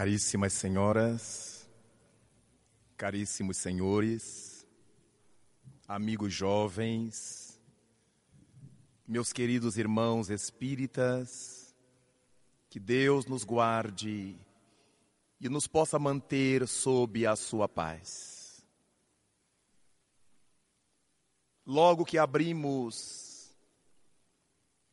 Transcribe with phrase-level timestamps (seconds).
[0.00, 1.68] Caríssimas senhoras,
[2.96, 4.66] caríssimos senhores,
[5.86, 7.60] amigos jovens,
[9.06, 11.76] meus queridos irmãos espíritas,
[12.70, 14.38] que Deus nos guarde
[15.38, 18.64] e nos possa manter sob a sua paz.
[21.66, 23.54] Logo que abrimos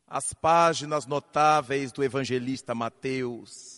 [0.06, 3.77] as páginas notáveis do evangelista Mateus,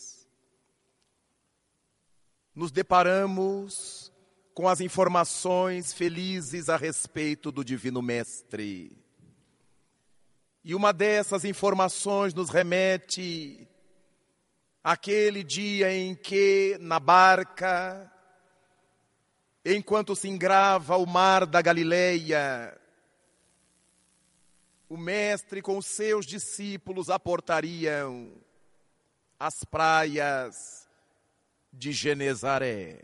[2.55, 4.13] nos deparamos
[4.55, 8.97] com as informações felizes a respeito do Divino Mestre.
[10.63, 13.67] E uma dessas informações nos remete
[14.85, 18.13] àquele dia em que, na barca,
[19.65, 22.79] enquanto se engrava o mar da Galileia,
[24.89, 28.33] o Mestre com seus discípulos aportariam
[29.39, 30.80] as praias
[31.73, 33.03] de Genezaré.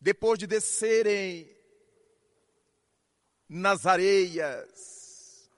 [0.00, 1.48] Depois de descerem
[3.48, 5.50] nas areias,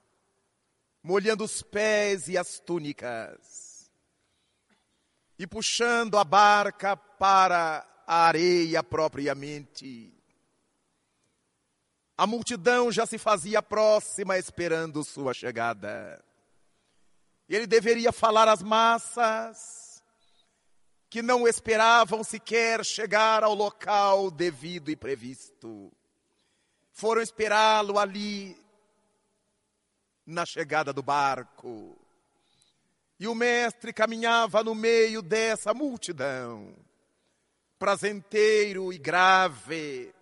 [1.02, 3.90] molhando os pés e as túnicas,
[5.38, 10.12] e puxando a barca para a areia propriamente,
[12.16, 16.24] a multidão já se fazia próxima esperando sua chegada.
[17.48, 19.83] Ele deveria falar às massas,
[21.14, 25.92] que não esperavam sequer chegar ao local devido e previsto.
[26.90, 28.60] Foram esperá-lo ali
[30.26, 31.96] na chegada do barco.
[33.20, 36.74] E o mestre caminhava no meio dessa multidão,
[37.78, 40.12] prazenteiro e grave,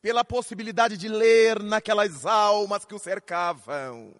[0.00, 4.14] pela possibilidade de ler naquelas almas que o cercavam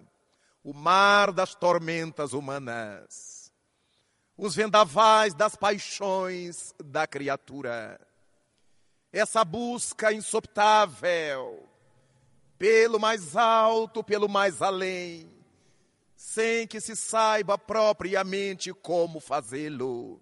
[0.65, 3.32] o mar das tormentas humanas
[4.37, 8.01] os vendavais das paixões da criatura.
[9.13, 11.69] Essa busca insoptável
[12.59, 15.29] pelo mais alto, pelo mais além,
[16.17, 20.21] sem que se saiba propriamente como fazê-lo.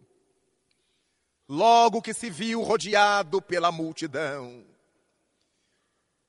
[1.47, 4.65] Logo que se viu rodeado pela multidão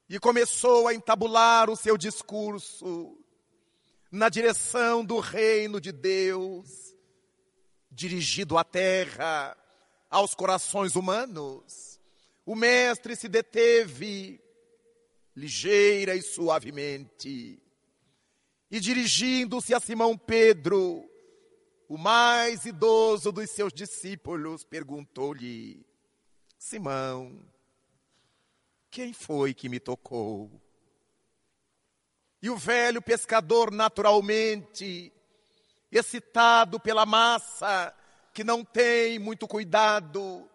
[0.09, 3.17] e começou a entabular o seu discurso
[4.11, 6.90] na direção do reino de Deus,
[7.91, 9.57] dirigido à terra,
[10.09, 11.99] aos corações humanos,
[12.45, 14.41] o mestre se deteve
[15.35, 17.61] ligeira e suavemente,
[18.69, 21.09] e dirigindo-se a Simão Pedro,
[21.87, 25.85] o mais idoso dos seus discípulos, perguntou-lhe:
[26.57, 27.37] Simão,
[28.89, 30.49] quem foi que me tocou?
[32.41, 35.13] E o velho pescador, naturalmente,
[35.91, 37.93] excitado pela massa
[38.33, 40.47] que não tem muito cuidado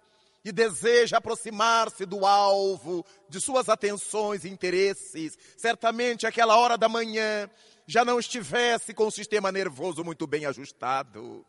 [0.45, 7.51] e deseja aproximar-se do alvo de suas atenções e interesses, certamente aquela hora da manhã
[7.85, 11.45] já não estivesse com o sistema nervoso muito bem ajustado.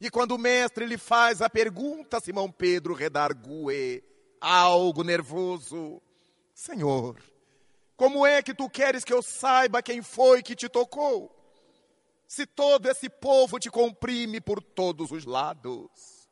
[0.00, 4.02] E quando o mestre lhe faz a pergunta, Simão Pedro redargue,
[4.40, 6.00] algo nervoso:
[6.54, 7.20] Senhor,
[7.96, 11.37] como é que tu queres que eu saiba quem foi que te tocou?
[12.28, 16.28] Se todo esse povo te comprime por todos os lados?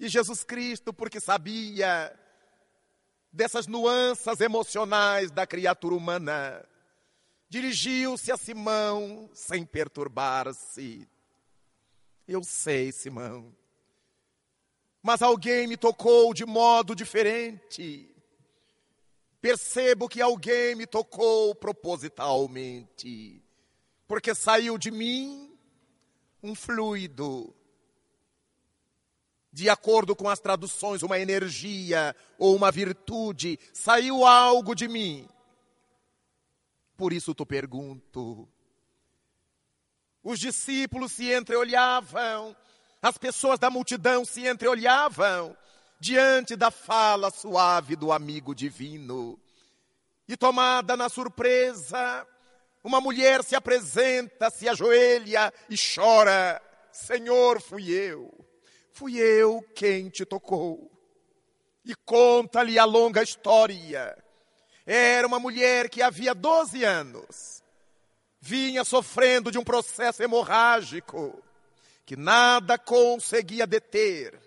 [0.00, 2.16] E Jesus Cristo, porque sabia
[3.32, 6.64] dessas nuances emocionais da criatura humana,
[7.48, 11.08] dirigiu-se a Simão sem perturbar-se.
[12.26, 13.52] Eu sei, Simão,
[15.02, 18.14] mas alguém me tocou de modo diferente.
[19.40, 23.42] Percebo que alguém me tocou propositalmente
[24.10, 25.56] porque saiu de mim
[26.42, 27.54] um fluido.
[29.52, 35.28] De acordo com as traduções, uma energia ou uma virtude, saiu algo de mim.
[36.96, 38.48] Por isso te pergunto.
[40.24, 42.56] Os discípulos se entreolhavam,
[43.00, 45.56] as pessoas da multidão se entreolhavam
[46.00, 49.38] diante da fala suave do amigo divino.
[50.26, 52.26] E tomada na surpresa,
[52.82, 56.60] uma mulher se apresenta, se ajoelha e chora:
[56.92, 58.32] Senhor, fui eu,
[58.92, 60.90] fui eu quem te tocou.
[61.84, 64.16] E conta-lhe a longa história.
[64.86, 67.60] Era uma mulher que havia 12 anos
[68.40, 71.42] vinha sofrendo de um processo hemorrágico
[72.06, 74.40] que nada conseguia deter.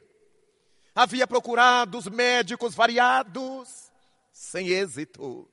[0.96, 3.92] Havia procurado os médicos variados,
[4.32, 5.48] sem êxito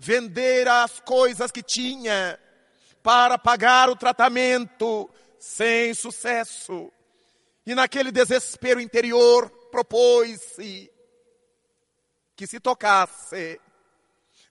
[0.00, 2.40] vender as coisas que tinha
[3.02, 6.90] para pagar o tratamento, sem sucesso.
[7.66, 10.90] E naquele desespero interior propôs-se
[12.34, 13.60] que se tocasse,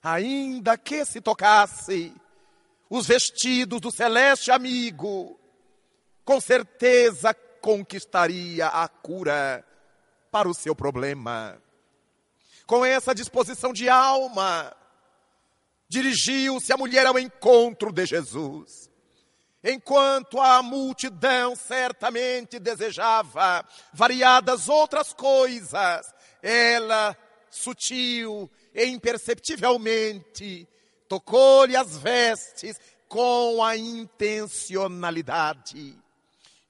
[0.00, 2.14] ainda que se tocasse,
[2.88, 5.38] os vestidos do celeste amigo,
[6.24, 9.66] com certeza conquistaria a cura
[10.30, 11.60] para o seu problema.
[12.66, 14.76] Com essa disposição de alma,
[15.90, 18.88] dirigiu-se a mulher ao encontro de Jesus.
[19.62, 27.16] Enquanto a multidão certamente desejava variadas outras coisas, ela,
[27.50, 30.66] sutil e imperceptivelmente,
[31.08, 35.98] tocou-lhe as vestes com a intencionalidade.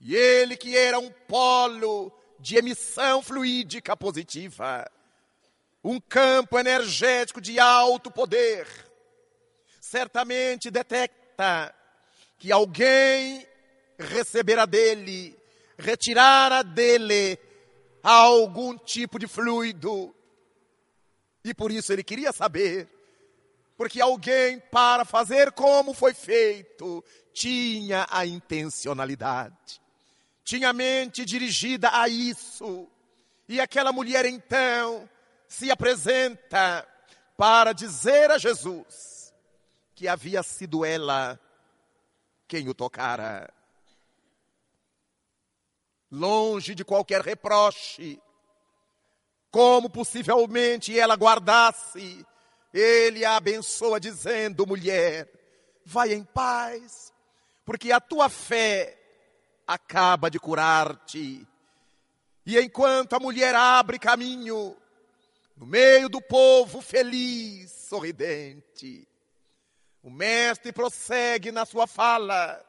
[0.00, 4.90] E ele, que era um polo de emissão fluídica positiva,
[5.84, 8.89] um campo energético de alto poder,
[9.90, 11.75] certamente detecta
[12.38, 13.44] que alguém
[13.98, 15.37] receberá dele,
[15.76, 17.37] retirará dele
[18.00, 20.14] algum tipo de fluido.
[21.44, 22.88] E por isso ele queria saber,
[23.76, 29.81] porque alguém, para fazer como foi feito, tinha a intencionalidade,
[30.44, 32.88] tinha a mente dirigida a isso.
[33.48, 35.10] E aquela mulher então
[35.48, 36.87] se apresenta
[37.37, 39.19] para dizer a Jesus
[40.00, 41.38] que havia sido ela
[42.49, 43.52] quem o tocara.
[46.11, 48.19] Longe de qualquer reproche,
[49.50, 52.26] como possivelmente ela guardasse,
[52.73, 55.31] ele a abençoa, dizendo: mulher,
[55.85, 57.12] vai em paz,
[57.62, 58.99] porque a tua fé
[59.67, 61.47] acaba de curar-te.
[62.47, 64.75] E enquanto a mulher abre caminho,
[65.55, 69.09] no meio do povo feliz, sorridente,
[70.02, 72.64] o mestre prossegue na sua fala.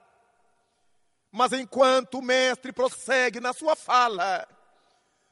[1.31, 4.47] Mas enquanto o mestre prossegue na sua fala,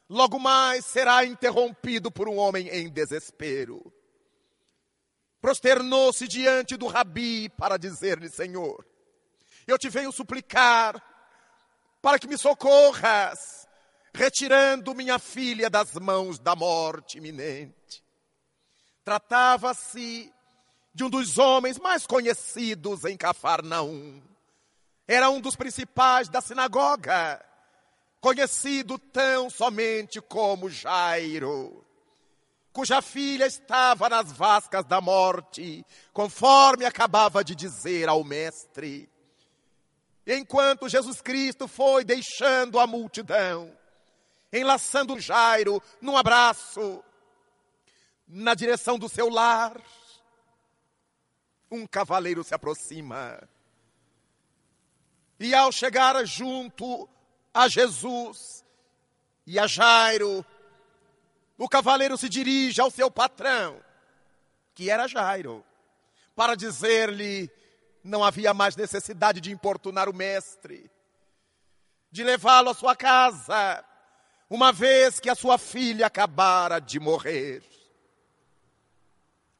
[0.07, 3.93] logo mais será interrompido por um homem em desespero.
[5.41, 8.85] Prosternou-se diante do rabi para dizer-lhe: Senhor,
[9.67, 11.03] eu te venho suplicar
[12.01, 13.67] para que me socorras,
[14.13, 18.03] retirando minha filha das mãos da morte iminente.
[19.03, 20.33] Tratava-se
[20.99, 24.21] de um dos homens mais conhecidos em Cafarnaum.
[25.07, 27.41] Era um dos principais da sinagoga,
[28.19, 31.85] conhecido tão somente como Jairo,
[32.73, 39.09] cuja filha estava nas vascas da morte, conforme acabava de dizer ao mestre.
[40.27, 43.71] Enquanto Jesus Cristo foi deixando a multidão,
[44.51, 47.01] enlaçando Jairo num abraço,
[48.27, 49.81] na direção do seu lar,
[51.71, 53.41] um cavaleiro se aproxima.
[55.39, 57.07] E ao chegar junto
[57.53, 58.65] a Jesus
[59.45, 60.45] e a Jairo,
[61.57, 63.81] o cavaleiro se dirige ao seu patrão,
[64.73, 65.63] que era Jairo,
[66.35, 67.49] para dizer-lhe:
[68.03, 70.89] não havia mais necessidade de importunar o mestre,
[72.11, 73.83] de levá-lo à sua casa,
[74.49, 77.63] uma vez que a sua filha acabara de morrer.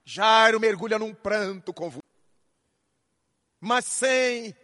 [0.03, 2.08] Jairo mergulha num pranto convulso,
[3.59, 4.55] mas sem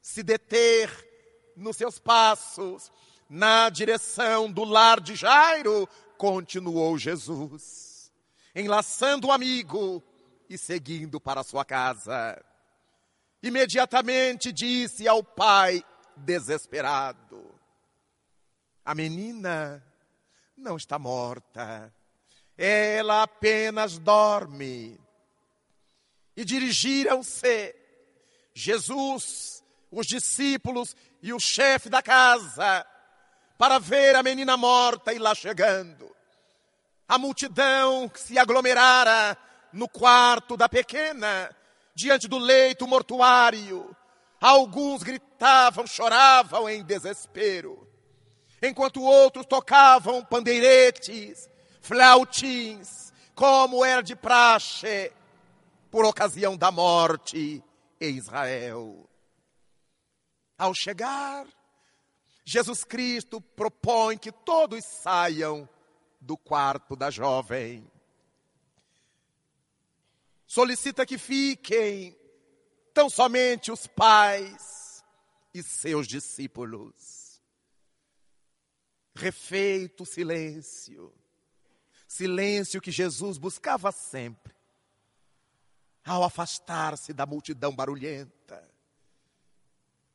[0.00, 0.90] se deter
[1.56, 2.90] nos seus passos
[3.28, 8.12] na direção do lar de Jairo, continuou Jesus,
[8.54, 10.02] enlaçando o amigo
[10.48, 12.42] e seguindo para sua casa.
[13.42, 15.84] Imediatamente disse ao pai
[16.16, 17.54] desesperado:
[18.84, 19.84] A menina
[20.56, 21.92] não está morta
[22.56, 24.98] ela apenas dorme.
[26.36, 27.74] E dirigiram-se
[28.52, 32.86] Jesus, os discípulos e o chefe da casa
[33.56, 36.14] para ver a menina morta e lá chegando.
[37.08, 39.36] A multidão se aglomerara
[39.72, 41.54] no quarto da pequena,
[41.94, 43.94] diante do leito mortuário.
[44.40, 47.88] Alguns gritavam, choravam em desespero,
[48.62, 51.48] enquanto outros tocavam pandeiretes
[51.80, 55.12] flautins, como era de praxe,
[55.94, 57.62] por ocasião da morte
[58.00, 59.08] em Israel.
[60.58, 61.46] Ao chegar,
[62.44, 65.68] Jesus Cristo propõe que todos saiam
[66.20, 67.88] do quarto da jovem.
[70.48, 72.18] Solicita que fiquem
[72.92, 75.04] tão somente os pais
[75.54, 77.40] e seus discípulos.
[79.14, 81.14] Refeito o silêncio
[82.14, 84.53] silêncio que Jesus buscava sempre,
[86.04, 88.68] ao afastar-se da multidão barulhenta.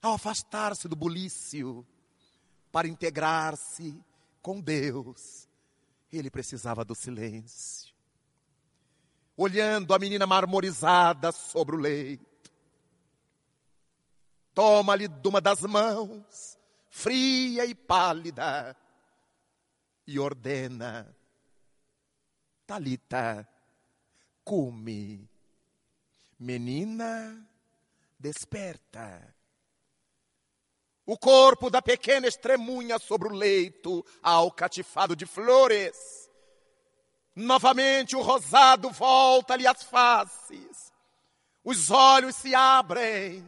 [0.01, 1.86] ao afastar-se do bulício
[2.72, 4.01] para integrar-se
[4.41, 5.50] com Deus,
[6.12, 7.93] ele precisava do silêncio.
[9.36, 12.51] Olhando a menina marmorizada sobre o leito,
[14.53, 16.58] toma-lhe de uma das mãos,
[16.89, 18.75] fria e pálida,
[20.08, 21.13] e ordena:
[22.65, 23.48] Talita,
[24.43, 25.29] cume.
[26.39, 27.46] Menina,
[28.17, 29.36] desperta.
[31.05, 36.29] O corpo da pequena estremunha sobre o leito, alcatifado de flores.
[37.36, 40.93] Novamente o rosado volta-lhe as faces.
[41.63, 43.43] Os olhos se abrem.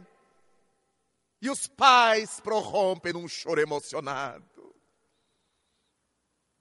[1.40, 4.74] E os pais prorrompem num choro emocionado.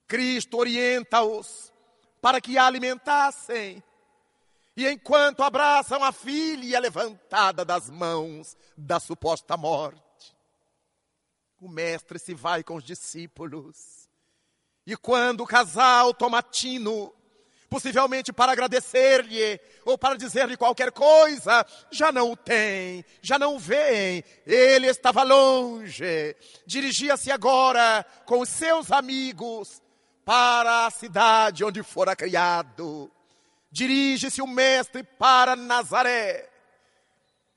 [0.07, 1.73] Cristo orienta-os
[2.21, 3.83] para que a alimentassem.
[4.75, 10.01] E enquanto abraçam a filha levantada das mãos da suposta morte,
[11.59, 14.09] o mestre se vai com os discípulos.
[14.85, 17.13] E quando o casal tomatino,
[17.69, 23.59] possivelmente para agradecer-lhe ou para dizer-lhe qualquer coisa, já não o tem, já não o
[23.59, 24.23] vê.
[24.45, 26.35] Ele estava longe,
[26.65, 29.81] dirigia-se agora com os seus amigos
[30.25, 33.11] para a cidade onde fora criado.
[33.71, 36.49] Dirige-se o mestre para Nazaré.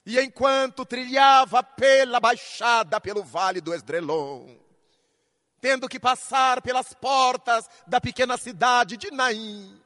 [0.06, 4.54] E enquanto trilhava pela baixada, pelo vale do Esdrelon,
[5.60, 9.80] tendo que passar pelas portas da pequena cidade de Naim,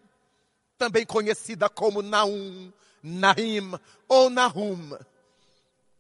[0.77, 4.99] também conhecida como Naum, Naim ou Nahum,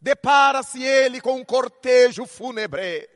[0.00, 3.08] depara-se ele com um cortejo fúnebre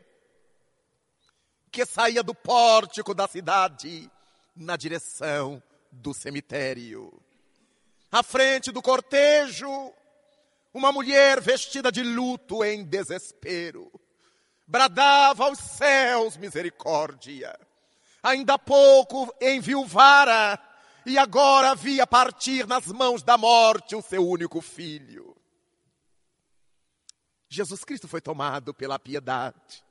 [1.70, 4.08] que saía do pórtico da cidade
[4.54, 5.60] na direção
[5.92, 7.12] do cemitério.
[8.10, 9.92] À frente do cortejo,
[10.72, 13.92] uma mulher vestida de luto em desespero.
[14.66, 17.58] Bradava aos céus misericórdia.
[18.22, 20.58] Ainda há pouco enviuvara
[21.04, 25.36] e agora via partir nas mãos da morte o seu único filho.
[27.48, 29.84] Jesus Cristo foi tomado pela piedade.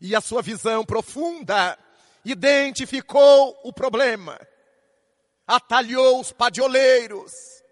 [0.00, 1.76] E a sua visão profunda
[2.24, 4.38] identificou o problema.
[5.46, 7.62] Atalhou os padioleiros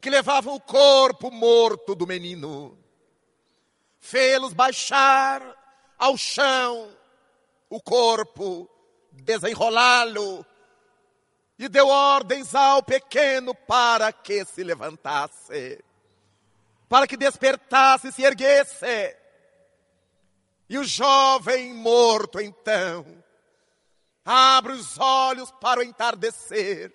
[0.00, 2.78] que levavam o corpo morto do menino.
[3.98, 5.42] Fê-los baixar
[5.98, 6.96] ao chão
[7.68, 8.70] o corpo,
[9.10, 10.46] desenrolá-lo,
[11.58, 15.82] e deu ordens ao pequeno para que se levantasse,
[16.88, 19.16] para que despertasse e se erguesse.
[20.68, 23.04] E o jovem morto então
[24.24, 26.92] abre os olhos para o entardecer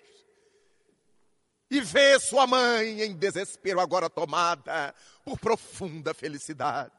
[1.72, 6.92] e vê sua mãe em desespero, agora tomada por profunda felicidade.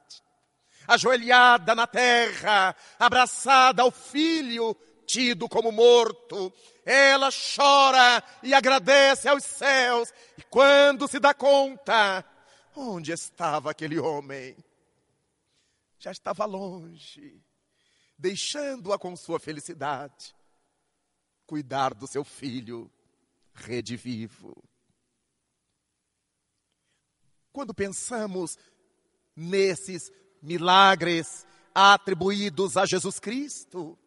[0.88, 4.76] Ajoelhada na terra, abraçada ao filho,
[5.06, 6.52] tido como morto,
[6.84, 12.26] ela chora e agradece aos céus, e quando se dá conta,
[12.76, 14.58] onde estava aquele homem?
[16.00, 17.40] Já estava longe,
[18.18, 20.34] deixando-a com sua felicidade,
[21.46, 22.92] cuidar do seu filho
[23.54, 24.56] redivivo.
[27.52, 28.58] Quando pensamos
[29.36, 33.98] nesses milagres atribuídos a Jesus Cristo,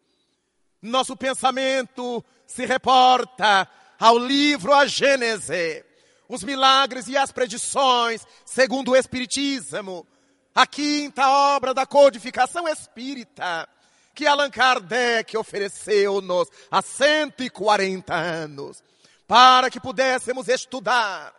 [0.81, 5.83] nosso pensamento se reporta ao livro A Gênese,
[6.29, 10.05] os milagres e as predições segundo o Espiritismo,
[10.53, 13.67] a quinta obra da codificação espírita,
[14.13, 18.83] que Allan Kardec ofereceu-nos há 140 anos
[19.27, 21.37] para que pudéssemos estudar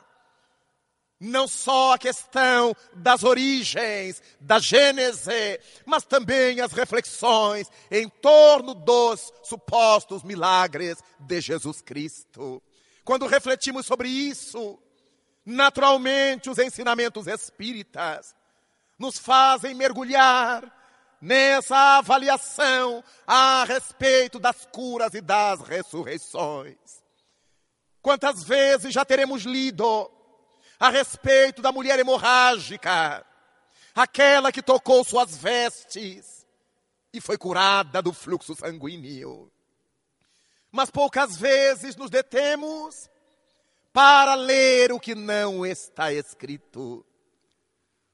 [1.21, 9.33] não só a questão das origens, da Gênese, mas também as reflexões em torno dos
[9.43, 12.63] supostos milagres de Jesus Cristo.
[13.05, 14.79] Quando refletimos sobre isso,
[15.45, 18.37] naturalmente os ensinamentos espíritas
[18.99, 20.73] nos fazem mergulhar
[21.21, 27.08] nessa avaliação a respeito das curas e das ressurreições.
[28.09, 30.11] Quantas vezes já teremos lido
[30.81, 33.23] a respeito da mulher hemorrágica,
[33.95, 36.47] aquela que tocou suas vestes
[37.13, 39.53] e foi curada do fluxo sanguíneo.
[40.73, 43.11] Mas poucas vezes nos detemos
[43.93, 47.05] para ler o que não está escrito.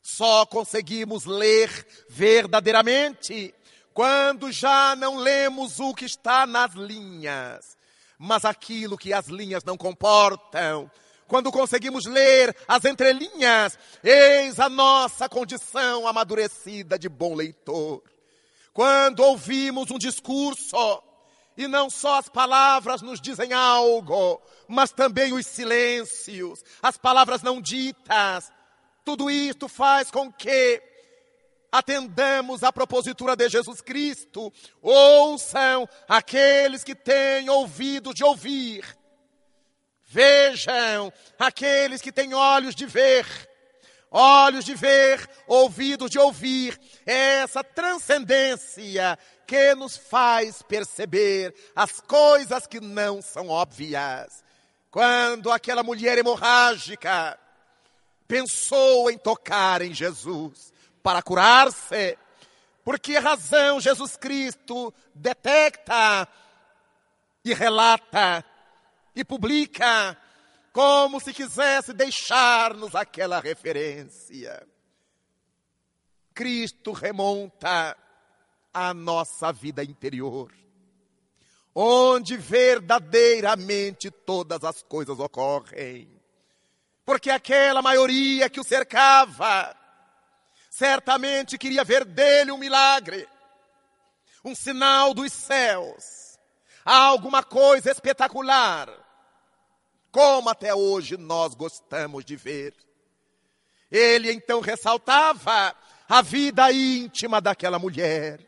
[0.02, 1.70] Só conseguimos ler
[2.08, 3.54] verdadeiramente
[3.92, 7.74] quando já não lemos o que está nas linhas
[8.18, 10.90] mas aquilo que as linhas não comportam,
[11.26, 18.02] quando conseguimos ler as entrelinhas, eis a nossa condição amadurecida de bom leitor.
[18.73, 21.02] Quando ouvimos um discurso,
[21.56, 27.61] e não só as palavras nos dizem algo, mas também os silêncios, as palavras não
[27.61, 28.52] ditas,
[29.04, 30.83] tudo isto faz com que
[31.78, 34.52] atendamos à propositura de Jesus Cristo.
[34.80, 38.84] Ouçam aqueles que têm ouvido de ouvir
[40.14, 43.26] Vejam aqueles que têm olhos de ver,
[44.08, 52.64] olhos de ver, ouvidos de ouvir, é essa transcendência que nos faz perceber as coisas
[52.64, 54.44] que não são óbvias.
[54.88, 57.36] Quando aquela mulher hemorrágica
[58.28, 60.72] pensou em tocar em Jesus
[61.04, 62.16] para curar-se,
[62.82, 66.26] por que razão Jesus Cristo detecta
[67.44, 68.42] e relata
[69.14, 70.16] e publica,
[70.73, 74.66] como se quisesse deixar-nos aquela referência.
[76.32, 77.94] Cristo remonta
[78.73, 80.50] à nossa vida interior,
[81.75, 86.08] onde verdadeiramente todas as coisas ocorrem.
[87.04, 89.83] Porque aquela maioria que o cercava,
[90.76, 93.28] certamente queria ver dele um milagre,
[94.44, 96.38] um sinal dos céus,
[96.84, 99.04] alguma coisa espetacular
[100.14, 102.72] como até hoje nós gostamos de ver.
[103.90, 105.74] Ele então ressaltava
[106.08, 108.38] a vida íntima daquela mulher.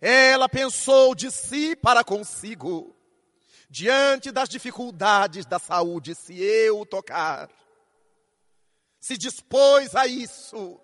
[0.00, 2.96] Ela pensou de si para consigo,
[3.68, 7.50] diante das dificuldades da saúde, se eu tocar.
[9.00, 10.80] Se dispôs a isso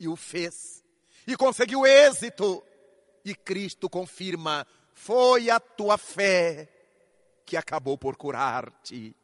[0.00, 0.82] e o fez,
[1.26, 2.64] e conseguiu êxito.
[3.22, 6.68] E Cristo confirma: foi a tua fé
[7.44, 9.14] que acabou por curar-te.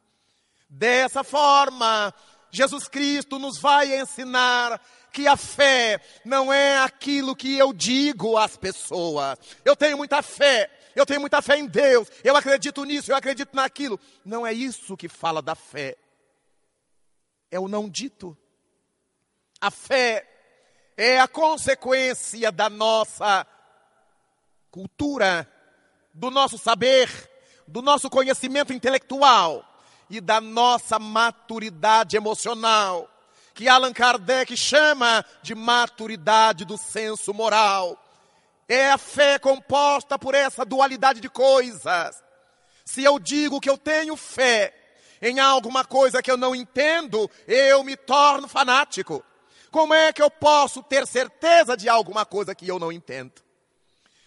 [0.69, 2.13] Dessa forma,
[2.51, 4.79] Jesus Cristo nos vai ensinar
[5.11, 9.39] que a fé não é aquilo que eu digo às pessoas.
[9.65, 13.55] Eu tenho muita fé, eu tenho muita fé em Deus, eu acredito nisso, eu acredito
[13.55, 13.99] naquilo.
[14.23, 15.97] Não é isso que fala da fé.
[17.49, 18.37] É o não dito.
[19.59, 20.36] A fé
[20.97, 23.45] é a consequência da nossa
[24.71, 25.47] cultura,
[26.11, 27.07] do nosso saber,
[27.67, 29.63] do nosso conhecimento intelectual
[30.09, 33.07] e da nossa maturidade emocional,
[33.53, 38.03] que Allan Kardec chama de maturidade do senso moral.
[38.67, 42.23] É a fé composta por essa dualidade de coisas.
[42.83, 44.73] Se eu digo que eu tenho fé
[45.21, 49.23] em alguma coisa que eu não entendo, eu me torno fanático.
[49.77, 53.43] Como é que eu posso ter certeza de alguma coisa que eu não entendo?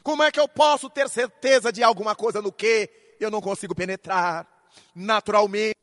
[0.00, 3.74] Como é que eu posso ter certeza de alguma coisa no que eu não consigo
[3.74, 4.46] penetrar.
[4.94, 5.74] Naturalmente,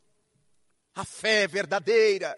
[0.95, 2.33] a fé verdadeira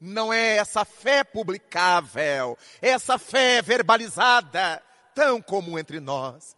[0.00, 4.80] não é essa fé publicável, essa fé verbalizada,
[5.16, 6.56] tão comum entre nós.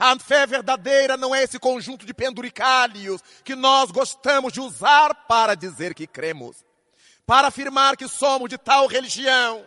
[0.00, 5.54] A fé verdadeira não é esse conjunto de penduricalhos que nós gostamos de usar para
[5.54, 6.64] dizer que cremos,
[7.26, 9.64] para afirmar que somos de tal religião,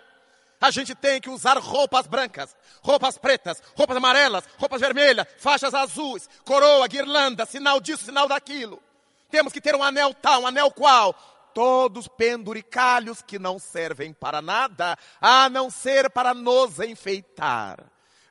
[0.60, 6.30] a gente tem que usar roupas brancas, roupas pretas, roupas amarelas, roupas vermelhas, faixas azuis,
[6.44, 8.82] coroa, guirlanda, sinal disso, sinal daquilo.
[9.30, 11.14] Temos que ter um anel tal, um anel qual.
[11.54, 17.80] Todos penduricalhos que não servem para nada, a não ser para nos enfeitar.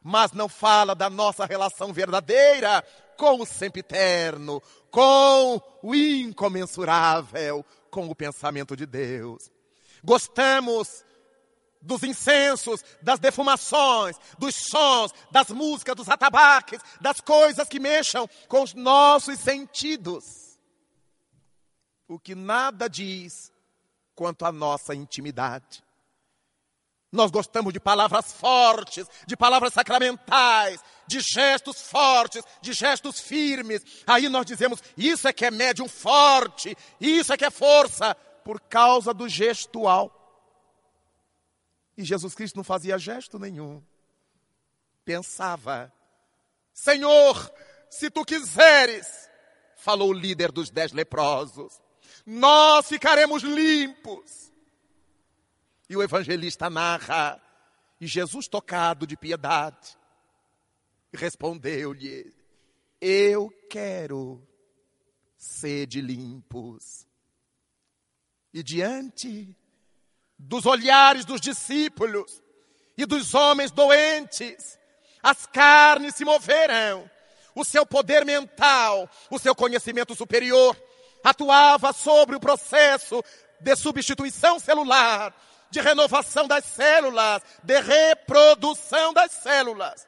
[0.02, 2.84] Mas não fala da nossa relação verdadeira
[3.16, 9.48] com o sempre eterno, com o incomensurável, com o pensamento de Deus.
[10.02, 11.04] Gostamos
[11.80, 18.64] dos incensos, das defumações, dos sons, das músicas, dos atabaques, das coisas que mexam com
[18.64, 20.58] os nossos sentidos.
[22.08, 23.52] O que nada diz
[24.12, 25.83] quanto à nossa intimidade.
[27.14, 33.84] Nós gostamos de palavras fortes, de palavras sacramentais, de gestos fortes, de gestos firmes.
[34.04, 38.60] Aí nós dizemos: isso é que é médium forte, isso é que é força, por
[38.60, 40.10] causa do gestual.
[41.96, 43.80] E Jesus Cristo não fazia gesto nenhum.
[45.04, 45.92] Pensava:
[46.72, 47.48] Senhor,
[47.88, 49.06] se tu quiseres,
[49.76, 51.80] falou o líder dos dez leprosos,
[52.26, 54.52] nós ficaremos limpos.
[55.94, 57.40] E o evangelista narra,
[58.00, 59.96] e Jesus, tocado de piedade,
[61.12, 62.34] respondeu-lhe:
[63.00, 64.44] Eu quero
[65.36, 67.06] ser de limpos.
[68.52, 69.56] E diante
[70.36, 72.42] dos olhares dos discípulos
[72.98, 74.76] e dos homens doentes.
[75.22, 77.08] As carnes se moveram,
[77.54, 80.76] o seu poder mental, o seu conhecimento superior
[81.22, 83.22] atuava sobre o processo
[83.60, 85.32] de substituição celular,
[85.70, 90.06] de renovação das células, de reprodução das células.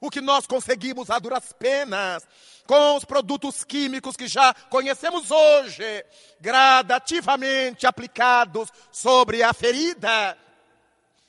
[0.00, 2.26] O que nós conseguimos a duras penas
[2.66, 6.04] com os produtos químicos que já conhecemos hoje,
[6.40, 10.36] gradativamente aplicados sobre a ferida,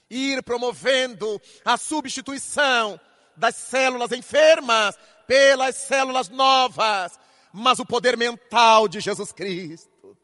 [0.09, 2.99] ir promovendo a substituição
[3.35, 7.19] das células enfermas pelas células novas,
[7.51, 10.17] mas o poder mental de Jesus Cristo,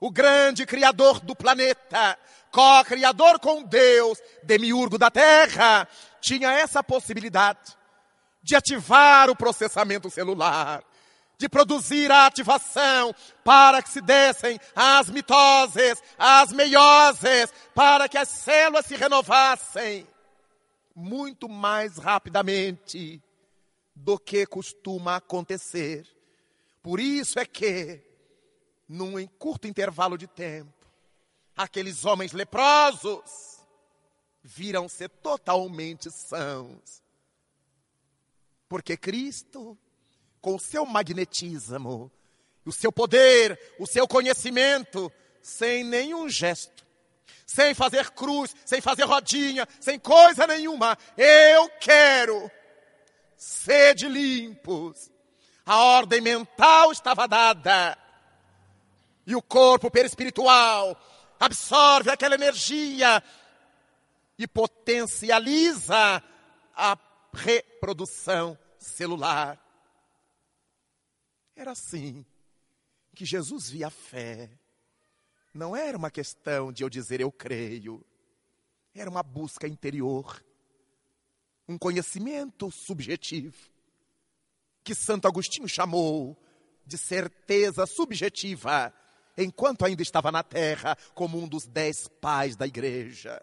[0.00, 2.18] o grande criador do planeta,
[2.50, 5.86] co-criador com Deus, demiurgo da terra,
[6.20, 7.76] tinha essa possibilidade
[8.42, 10.82] de ativar o processamento celular,
[11.38, 18.28] de produzir a ativação para que se dessem as mitoses, as meioses, para que as
[18.28, 20.06] células se renovassem
[20.94, 23.22] muito mais rapidamente
[23.94, 26.06] do que costuma acontecer.
[26.82, 28.00] Por isso é que,
[28.88, 30.75] num curto intervalo de tempo,
[31.56, 33.64] aqueles homens leprosos
[34.42, 37.06] viram ser totalmente sãos
[38.68, 39.78] porque Cristo,
[40.40, 42.10] com o seu magnetismo,
[42.64, 46.84] o seu poder, o seu conhecimento, sem nenhum gesto,
[47.46, 52.50] sem fazer cruz, sem fazer rodinha, sem coisa nenhuma, eu quero
[53.36, 55.10] sede limpos.
[55.64, 57.98] A ordem mental estava dada.
[59.26, 60.96] E o corpo perispiritual
[61.38, 63.22] absorve aquela energia
[64.38, 66.22] e potencializa
[66.74, 66.98] a
[67.32, 69.60] reprodução celular.
[71.54, 72.24] Era assim
[73.14, 74.50] que Jesus via a fé.
[75.54, 78.04] Não era uma questão de eu dizer eu creio.
[78.94, 80.44] Era uma busca interior.
[81.66, 83.56] Um conhecimento subjetivo.
[84.84, 86.36] Que Santo Agostinho chamou
[86.84, 88.94] de certeza subjetiva,
[89.36, 93.42] enquanto ainda estava na terra, como um dos dez pais da igreja.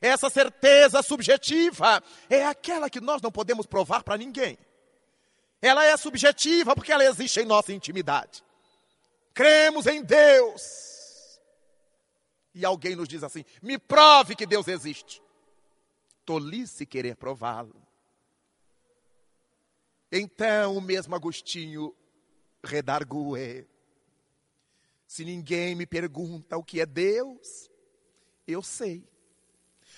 [0.00, 4.58] Essa certeza subjetiva é aquela que nós não podemos provar para ninguém.
[5.60, 8.42] Ela é subjetiva porque ela existe em nossa intimidade.
[9.34, 11.38] Cremos em Deus.
[12.54, 15.22] E alguém nos diz assim: me prove que Deus existe.
[16.24, 17.76] Tolice querer prová-lo.
[20.10, 21.94] Então o mesmo Agostinho
[22.64, 23.68] redargue.
[25.10, 27.68] Se ninguém me pergunta o que é Deus,
[28.46, 29.04] eu sei.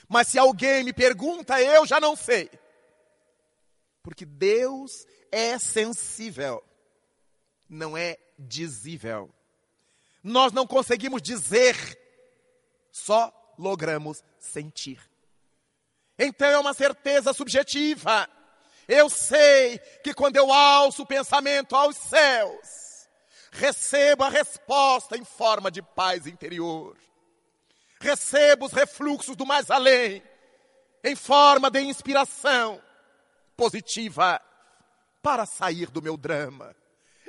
[0.08, 2.50] Mas se alguém me pergunta, eu já não sei.
[4.02, 6.64] Porque Deus é sensível,
[7.68, 9.28] não é dizível.
[10.24, 11.76] Nós não conseguimos dizer,
[12.90, 14.98] só logramos sentir.
[16.18, 18.26] Então é uma certeza subjetiva.
[18.88, 22.91] Eu sei que quando eu alço o pensamento aos céus,
[23.52, 26.96] recebo a resposta em forma de paz interior
[28.02, 30.22] recebo os refluxos do mais além,
[31.04, 32.82] em forma de inspiração
[33.56, 34.40] positiva
[35.22, 36.74] para sair do meu drama.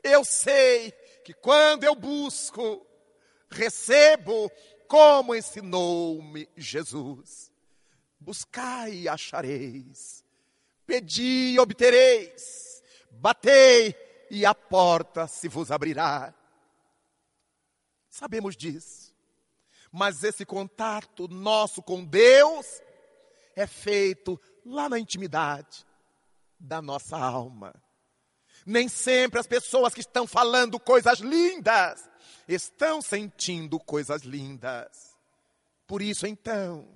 [0.03, 0.91] Eu sei
[1.23, 2.86] que quando eu busco,
[3.49, 4.51] recebo
[4.88, 7.51] como ensinou-me Jesus.
[8.19, 10.25] Buscai e achareis,
[10.88, 12.81] pedi e obtereis,
[13.12, 13.93] batei
[14.34, 16.34] e a porta se vos abrirá.
[18.10, 19.13] Sabemos disso.
[19.91, 22.82] Mas esse contato nosso com Deus
[23.56, 25.86] é feito lá na intimidade
[26.60, 27.76] da nossa alma.
[28.65, 32.10] Nem sempre as pessoas que estão falando coisas lindas
[32.48, 35.15] estão sentindo coisas lindas.
[35.86, 36.89] Por isso, então,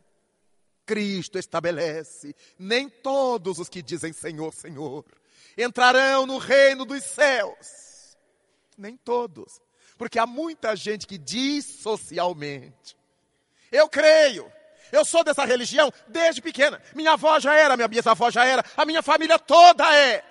[0.87, 5.05] Cristo estabelece: nem todos os que dizem Senhor, Senhor
[5.57, 8.15] entrarão no reino dos céus.
[8.77, 9.59] Nem todos.
[9.97, 12.95] Porque há muita gente que diz socialmente:
[13.71, 14.51] Eu creio,
[14.91, 16.81] eu sou dessa religião desde pequena.
[16.93, 20.23] Minha avó já era, minha bisavó já era, a minha família toda é.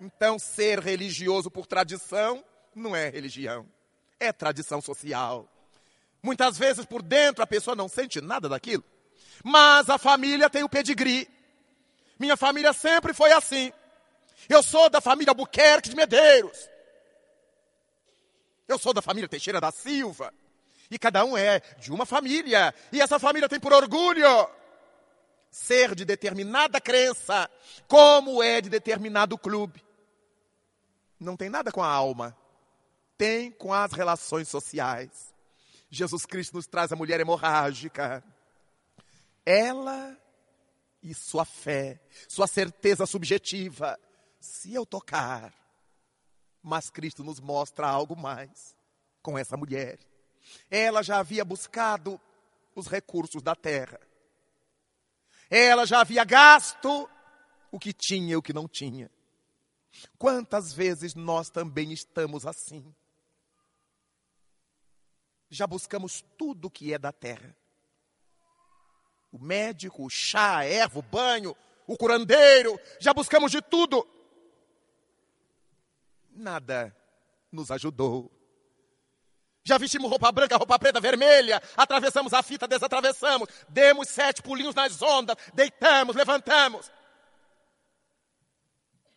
[0.00, 2.44] Então, ser religioso por tradição
[2.74, 3.66] não é religião,
[4.18, 5.48] é tradição social.
[6.22, 8.84] Muitas vezes por dentro a pessoa não sente nada daquilo,
[9.42, 11.28] mas a família tem o pedigree.
[12.18, 13.72] Minha família sempre foi assim.
[14.48, 16.68] Eu sou da família Buquerque de Medeiros.
[18.66, 20.32] Eu sou da família Teixeira da Silva.
[20.90, 22.74] E cada um é de uma família.
[22.92, 24.48] E essa família tem por orgulho
[25.50, 27.48] ser de determinada crença,
[27.86, 29.84] como é de determinado clube.
[31.20, 32.36] Não tem nada com a alma,
[33.18, 35.32] tem com as relações sociais.
[35.90, 38.24] Jesus Cristo nos traz a mulher hemorrágica.
[39.44, 40.16] Ela
[41.02, 44.00] e sua fé, sua certeza subjetiva.
[44.42, 45.54] Se eu tocar,
[46.60, 48.74] mas Cristo nos mostra algo mais.
[49.22, 50.00] com essa mulher.
[50.68, 52.20] Ela já havia buscado
[52.74, 54.00] os recursos da terra.
[55.48, 57.08] Ela já havia gasto
[57.70, 59.08] o que tinha e o que não tinha.
[60.18, 62.92] Quantas vezes nós também estamos assim?
[65.48, 67.56] Já buscamos tudo que é da terra.
[69.30, 74.04] O médico, o chá, a erva, o banho, o curandeiro, já buscamos de tudo.
[76.34, 76.96] Nada
[77.50, 78.30] nos ajudou.
[79.64, 85.00] Já vestimos roupa branca, roupa preta, vermelha, atravessamos a fita, desatravessamos, demos sete pulinhos nas
[85.00, 86.90] ondas, deitamos, levantamos.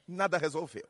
[0.08, 0.88] Nada resolveu.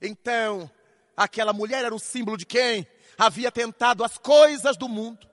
[0.00, 0.70] Então,
[1.14, 2.86] aquela mulher era o símbolo de quem
[3.18, 5.28] havia tentado as coisas do mundo.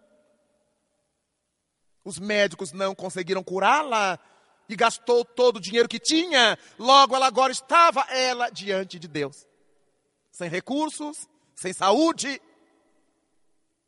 [2.03, 4.19] Os médicos não conseguiram curá-la
[4.67, 6.60] e gastou todo o dinheiro que tinha.
[6.77, 9.47] Logo, ela agora estava ela diante de Deus.
[10.38, 12.39] Sem recursos, sem saúde,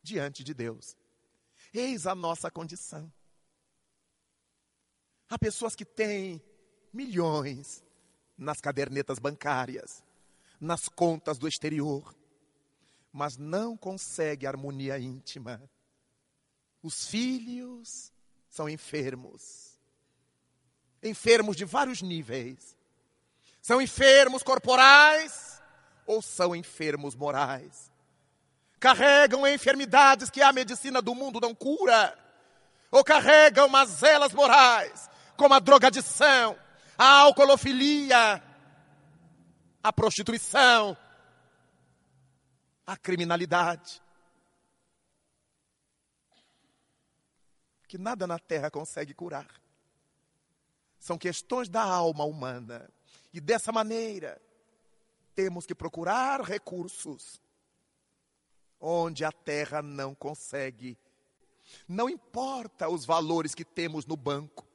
[0.01, 0.97] diante de Deus.
[1.71, 3.13] Eis a nossa condição.
[5.29, 6.41] Há pessoas que têm
[6.91, 7.83] milhões
[8.35, 10.03] nas cadernetas bancárias,
[10.59, 12.15] nas contas do exterior,
[13.11, 15.61] mas não consegue harmonia íntima.
[16.81, 18.11] Os filhos
[18.49, 19.79] são enfermos.
[21.03, 22.75] Enfermos de vários níveis.
[23.61, 25.48] São enfermos corporais
[26.09, 27.89] ou são enfermos morais
[28.79, 32.17] carregam enfermidades que a medicina do mundo não cura,
[32.89, 36.57] ou carregam mazelas morais, como a drogadição,
[36.97, 38.41] a alcoolofilia,
[39.83, 40.97] a prostituição,
[42.87, 44.01] a criminalidade.
[47.87, 49.47] Que nada na terra consegue curar.
[50.99, 52.89] São questões da alma humana.
[53.33, 54.39] E dessa maneira,
[55.39, 57.41] temos que procurar recursos
[58.77, 60.97] onde a terra não consegue.
[61.87, 64.67] Não importa os valores que temos no banco.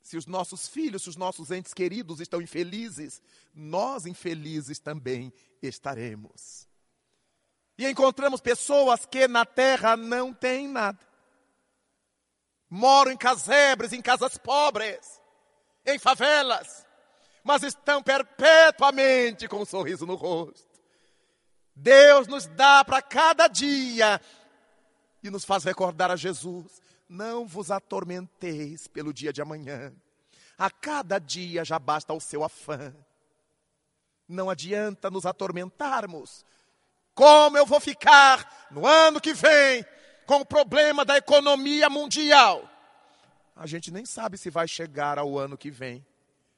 [0.00, 3.20] Se os nossos filhos, se os nossos entes queridos estão infelizes,
[3.54, 6.66] nós infelizes também estaremos.
[7.76, 11.06] E encontramos pessoas que na terra não têm nada.
[12.70, 15.20] Moram em casebres, em casas pobres,
[15.84, 16.83] em favelas,
[17.44, 20.66] mas estão perpetuamente com um sorriso no rosto.
[21.76, 24.18] Deus nos dá para cada dia
[25.22, 26.80] e nos faz recordar a Jesus.
[27.06, 29.92] Não vos atormenteis pelo dia de amanhã.
[30.56, 32.94] A cada dia já basta o seu afã.
[34.26, 36.46] Não adianta nos atormentarmos.
[37.14, 39.84] Como eu vou ficar no ano que vem
[40.26, 42.68] com o problema da economia mundial?
[43.54, 46.04] A gente nem sabe se vai chegar ao ano que vem.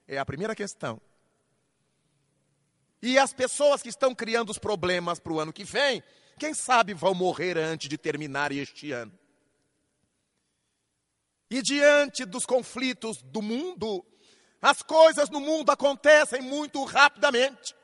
[0.09, 1.01] É a primeira questão.
[3.03, 6.03] E as pessoas que estão criando os problemas para o ano que vem,
[6.39, 9.13] quem sabe vão morrer antes de terminar este ano.
[11.51, 14.05] E diante dos conflitos do mundo,
[14.61, 17.75] as coisas no mundo acontecem muito rapidamente.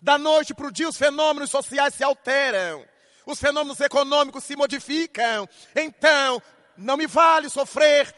[0.00, 2.84] Da noite para o dia, os fenômenos sociais se alteram,
[3.26, 5.48] os fenômenos econômicos se modificam.
[5.74, 6.42] Então,
[6.76, 8.14] não me vale sofrer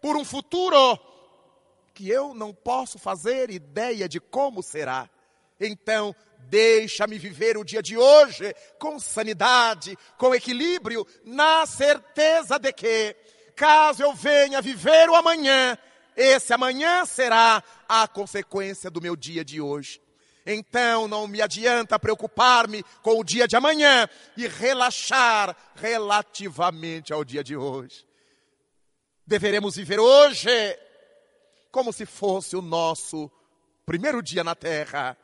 [0.00, 0.98] por um futuro
[1.96, 5.08] que eu não posso fazer ideia de como será.
[5.58, 13.16] Então, deixa-me viver o dia de hoje com sanidade, com equilíbrio, na certeza de que,
[13.56, 15.78] caso eu venha viver o amanhã,
[16.14, 19.98] esse amanhã será a consequência do meu dia de hoje.
[20.44, 24.06] Então não me adianta preocupar-me com o dia de amanhã
[24.36, 28.06] e relaxar relativamente ao dia de hoje.
[29.26, 30.78] Deveremos viver hoje
[31.76, 33.30] como se fosse o nosso
[33.84, 35.14] primeiro dia na terra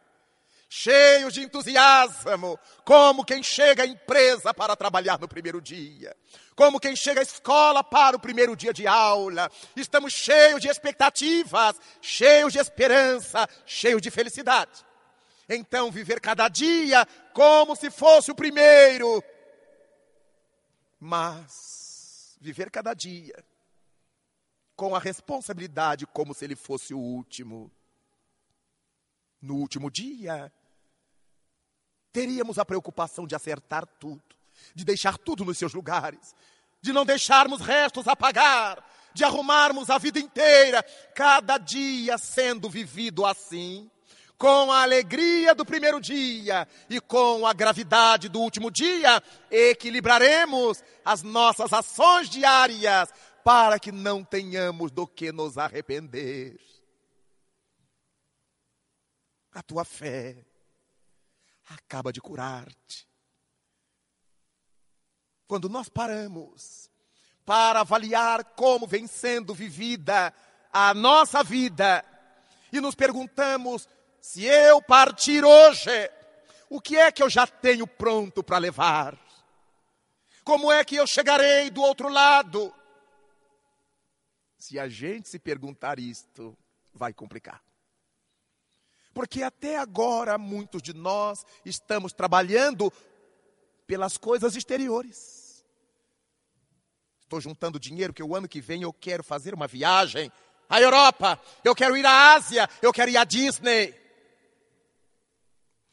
[0.68, 6.14] cheios de entusiasmo, como quem chega à empresa para trabalhar no primeiro dia,
[6.54, 9.50] como quem chega à escola para o primeiro dia de aula.
[9.74, 14.84] Estamos cheios de expectativas, cheios de esperança, cheios de felicidade.
[15.48, 19.24] Então, viver cada dia como se fosse o primeiro.
[21.00, 23.42] Mas, viver cada dia
[24.82, 27.70] com a responsabilidade como se ele fosse o último.
[29.40, 30.52] No último dia,
[32.12, 34.20] teríamos a preocupação de acertar tudo,
[34.74, 36.34] de deixar tudo nos seus lugares,
[36.80, 43.24] de não deixarmos restos a pagar, de arrumarmos a vida inteira, cada dia sendo vivido
[43.24, 43.88] assim,
[44.36, 51.22] com a alegria do primeiro dia e com a gravidade do último dia, equilibraremos as
[51.22, 53.10] nossas ações diárias
[53.44, 56.60] para que não tenhamos do que nos arrepender.
[59.52, 60.44] A tua fé
[61.68, 63.06] acaba de curar-te.
[65.52, 66.90] quando nós paramos
[67.44, 70.32] para avaliar como vem sendo vivida
[70.72, 72.02] a nossa vida
[72.72, 73.86] e nos perguntamos:
[74.18, 76.10] se eu partir hoje,
[76.70, 79.14] o que é que eu já tenho pronto para levar?
[80.42, 82.74] Como é que eu chegarei do outro lado?
[84.62, 86.56] Se a gente se perguntar isto,
[86.94, 87.60] vai complicar.
[89.12, 92.92] Porque até agora muitos de nós estamos trabalhando
[93.88, 95.66] pelas coisas exteriores.
[97.22, 100.30] Estou juntando dinheiro que o ano que vem eu quero fazer uma viagem
[100.68, 103.92] à Europa, eu quero ir à Ásia, eu quero ir à Disney.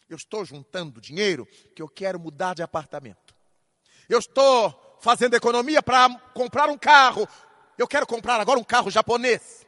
[0.08, 3.34] Eu estou juntando dinheiro que eu quero mudar de apartamento.
[4.08, 7.28] Eu estou fazendo economia para comprar um carro.
[7.80, 9.66] Eu quero comprar agora um carro japonês.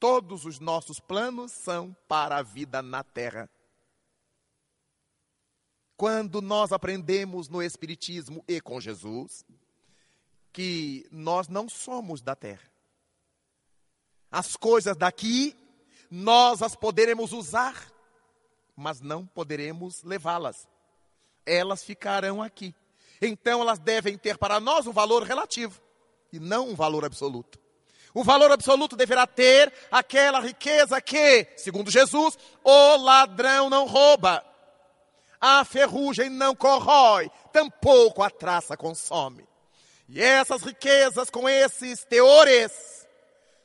[0.00, 3.46] Todos os nossos planos são para a vida na terra.
[5.98, 9.44] Quando nós aprendemos no Espiritismo e com Jesus
[10.50, 12.72] que nós não somos da terra.
[14.32, 15.54] As coisas daqui
[16.10, 17.92] nós as poderemos usar,
[18.74, 20.66] mas não poderemos levá-las.
[21.44, 22.74] Elas ficarão aqui.
[23.20, 25.83] Então elas devem ter para nós um valor relativo
[26.36, 27.58] e não um valor absoluto.
[28.12, 34.44] O valor absoluto deverá ter aquela riqueza que, segundo Jesus, o ladrão não rouba
[35.46, 39.46] a ferrugem não corrói, tampouco a traça consome.
[40.08, 43.06] E essas riquezas com esses teores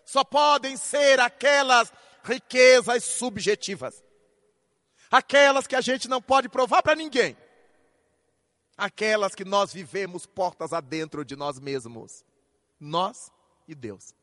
[0.03, 1.89] só podem ser aquelas
[2.21, 4.03] riquezas subjetivas.
[5.09, 7.37] Aquelas que a gente não pode provar para ninguém.
[8.77, 12.25] Aquelas que nós vivemos portas adentro de nós mesmos.
[12.79, 13.31] Nós
[13.67, 14.13] e Deus.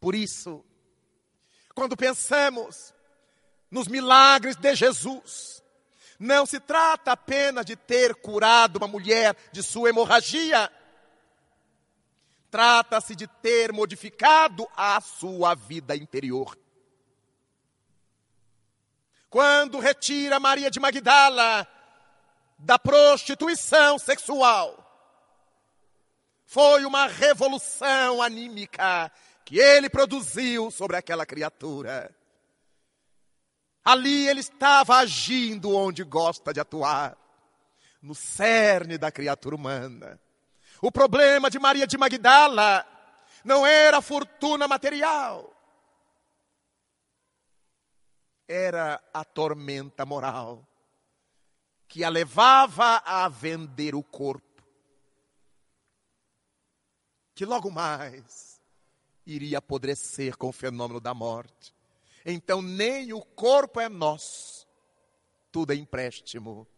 [0.00, 0.64] Por isso,
[1.74, 2.94] quando pensamos
[3.70, 5.62] nos milagres de Jesus,
[6.18, 10.70] não se trata apenas de ter curado uma mulher de sua hemorragia.
[12.50, 16.58] Trata-se de ter modificado a sua vida interior.
[19.30, 21.66] Quando retira Maria de Magdala
[22.58, 24.89] da prostituição sexual,
[26.50, 29.08] foi uma revolução anímica
[29.44, 32.12] que ele produziu sobre aquela criatura.
[33.84, 37.16] Ali ele estava agindo onde gosta de atuar,
[38.02, 40.20] no cerne da criatura humana.
[40.82, 42.84] O problema de Maria de Magdala
[43.44, 45.54] não era a fortuna material,
[48.48, 50.66] era a tormenta moral
[51.86, 54.49] que a levava a vender o corpo,
[57.40, 58.60] que logo mais
[59.24, 61.74] iria apodrecer com o fenômeno da morte.
[62.22, 64.66] Então nem o corpo é nosso,
[65.50, 66.68] tudo é empréstimo.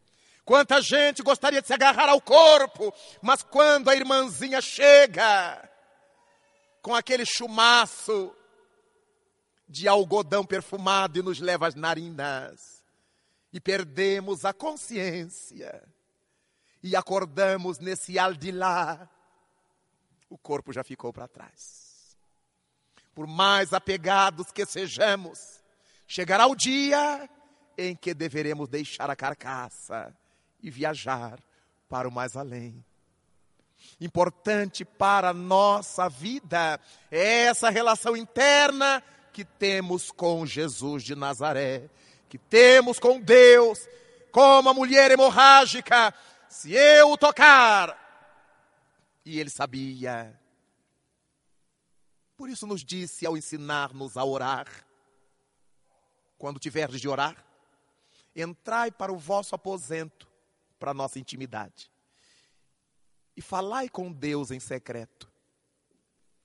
[0.45, 5.69] Quanta gente gostaria de se agarrar ao corpo, mas quando a irmãzinha chega
[6.81, 8.33] com aquele chumaço
[9.69, 12.85] de algodão perfumado e nos leva às narinas,
[13.53, 15.83] e perdemos a consciência,
[16.81, 19.11] e acordamos nesse aldilá,
[20.33, 21.83] o corpo já ficou para trás
[23.15, 25.63] por mais apegados que sejamos,
[26.07, 27.29] chegará o dia
[27.77, 30.15] em que deveremos deixar a carcaça
[30.63, 31.39] e viajar
[31.89, 32.85] para o mais além.
[34.01, 41.89] Importante para a nossa vida é essa relação interna que temos com Jesus de Nazaré,
[42.29, 43.81] que temos com Deus,
[44.31, 46.15] como a mulher hemorrágica.
[46.49, 48.02] Se eu tocar,
[49.25, 50.39] e ele sabia.
[52.37, 54.87] Por isso nos disse ao ensinar-nos a orar,
[56.37, 57.45] quando tiverdes de orar,
[58.35, 60.29] entrai para o vosso aposento,
[60.79, 61.91] para a nossa intimidade,
[63.37, 65.31] e falai com Deus em secreto,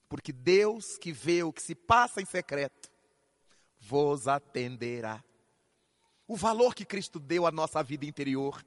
[0.08, 2.92] porque Deus que vê o que se passa em secreto,
[3.80, 5.24] vos atenderá.
[6.28, 8.64] O valor que Cristo deu à nossa vida interior,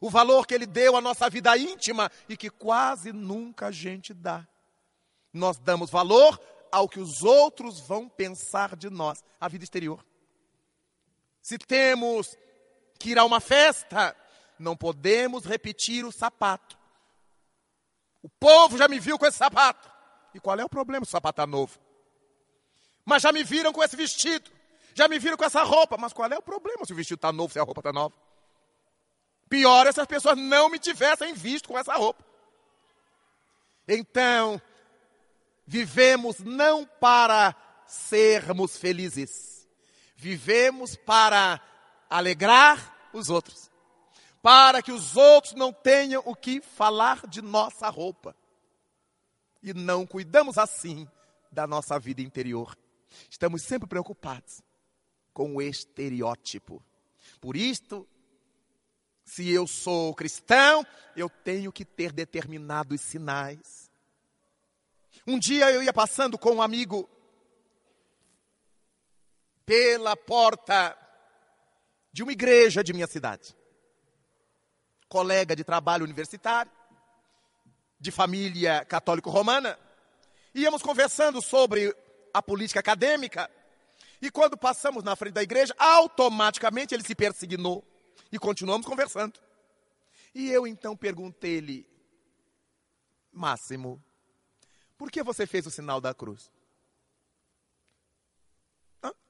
[0.00, 4.12] o valor que Ele deu à nossa vida íntima e que quase nunca a gente
[4.12, 4.46] dá.
[5.32, 6.40] Nós damos valor
[6.70, 10.04] ao que os outros vão pensar de nós, a vida exterior.
[11.40, 12.36] Se temos
[12.98, 14.16] que ir a uma festa,
[14.58, 16.78] não podemos repetir o sapato.
[18.22, 19.90] O povo já me viu com esse sapato.
[20.32, 21.78] E qual é o problema se o sapato está novo?
[23.04, 24.50] Mas já me viram com esse vestido.
[24.94, 25.98] Já me viram com essa roupa.
[25.98, 28.14] Mas qual é o problema se o vestido está novo, se a roupa está nova?
[29.54, 32.24] Pior é se as pessoas não me tivessem visto com essa roupa.
[33.86, 34.60] Então,
[35.66, 39.66] Vivemos não para sermos felizes,
[40.14, 41.60] vivemos para
[42.08, 43.70] alegrar os outros,
[44.42, 48.36] para que os outros não tenham o que falar de nossa roupa.
[49.62, 51.08] E não cuidamos assim
[51.50, 52.76] da nossa vida interior.
[53.30, 54.60] Estamos sempre preocupados
[55.32, 56.84] com o estereótipo.
[57.40, 58.06] Por isto,
[59.24, 63.90] se eu sou cristão, eu tenho que ter determinados sinais.
[65.26, 67.08] Um dia eu ia passando com um amigo
[69.64, 70.96] pela porta
[72.12, 73.56] de uma igreja de minha cidade.
[75.08, 76.70] Colega de trabalho universitário,
[77.98, 79.78] de família católico-romana.
[80.54, 81.96] Íamos conversando sobre
[82.32, 83.50] a política acadêmica.
[84.20, 87.82] E quando passamos na frente da igreja, automaticamente ele se persignou.
[88.34, 89.38] E continuamos conversando.
[90.34, 91.88] E eu então perguntei-lhe,
[93.30, 94.02] Máximo,
[94.98, 96.50] por que você fez o sinal da cruz?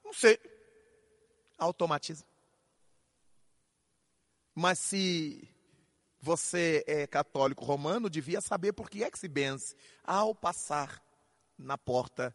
[0.03, 0.41] Não sei.
[1.59, 2.27] Automatismo.
[4.55, 5.47] Mas se
[6.19, 11.05] você é católico romano, devia saber por que é que se benze ao passar
[11.59, 12.35] na porta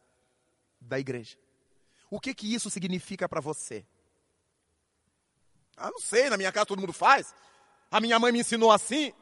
[0.80, 1.36] da igreja.
[2.11, 3.84] O que que isso significa para você?
[5.80, 7.34] Ah, não sei, na minha casa todo mundo faz.
[7.89, 9.13] A minha mãe me ensinou assim.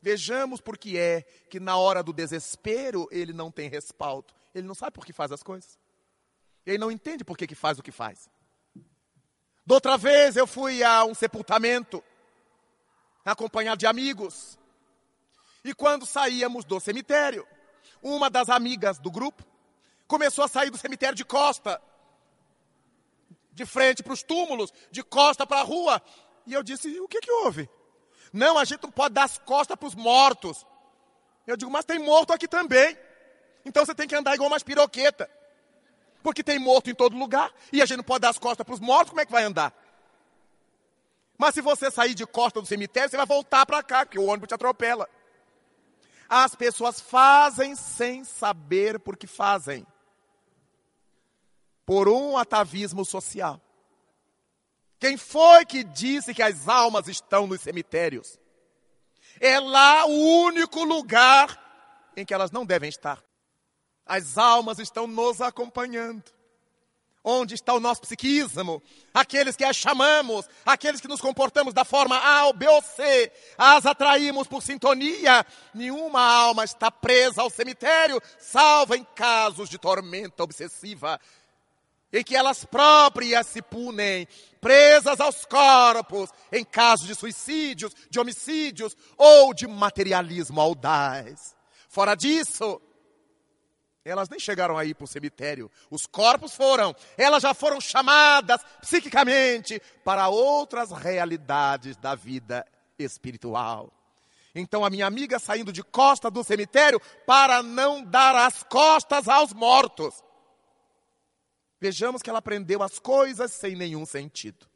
[0.00, 4.32] Vejamos por que é que na hora do desespero ele não tem respaldo.
[4.54, 5.78] Ele não sabe por que faz as coisas.
[6.66, 8.28] Ele não entende por que, que faz o que faz.
[9.64, 12.02] Da outra vez eu fui a um sepultamento,
[13.24, 14.58] acompanhado de amigos.
[15.64, 17.46] E quando saíamos do cemitério,
[18.02, 19.44] uma das amigas do grupo
[20.06, 21.80] começou a sair do cemitério de costa
[23.52, 26.02] de frente para os túmulos, de costa para a rua.
[26.46, 27.68] E eu disse: o que, que houve?
[28.32, 30.66] Não, a gente não pode dar as costas para os mortos.
[31.46, 32.96] Eu digo: mas tem morto aqui também.
[33.64, 35.30] Então você tem que andar igual uma piroqueta.
[36.22, 37.52] Porque tem morto em todo lugar.
[37.72, 39.44] E a gente não pode dar as costas para os mortos, como é que vai
[39.44, 39.74] andar?
[41.36, 44.26] Mas se você sair de costa do cemitério, você vai voltar para cá, porque o
[44.26, 45.08] ônibus te atropela.
[46.28, 49.86] As pessoas fazem sem saber por que fazem
[51.84, 53.60] por um atavismo social.
[54.98, 58.38] Quem foi que disse que as almas estão nos cemitérios?
[59.40, 61.58] É lá o único lugar
[62.16, 63.20] em que elas não devem estar.
[64.06, 66.22] As almas estão nos acompanhando.
[67.24, 68.82] Onde está o nosso psiquismo?
[69.14, 73.32] Aqueles que as chamamos, aqueles que nos comportamos da forma A ou B ou C,
[73.56, 75.46] as atraímos por sintonia.
[75.72, 81.20] Nenhuma alma está presa ao cemitério, salvo em casos de tormenta obsessiva
[82.12, 84.28] em que elas próprias se punem,
[84.60, 91.56] presas aos corpos, em casos de suicídios, de homicídios ou de materialismo audaz.
[91.88, 92.80] Fora disso,
[94.04, 95.70] elas nem chegaram aí para o cemitério.
[95.90, 102.66] Os corpos foram, elas já foram chamadas psiquicamente para outras realidades da vida
[102.98, 103.92] espiritual.
[104.54, 109.52] Então a minha amiga saindo de costa do cemitério para não dar as costas aos
[109.52, 110.22] mortos.
[111.82, 114.68] Vejamos que ela aprendeu as coisas sem nenhum sentido.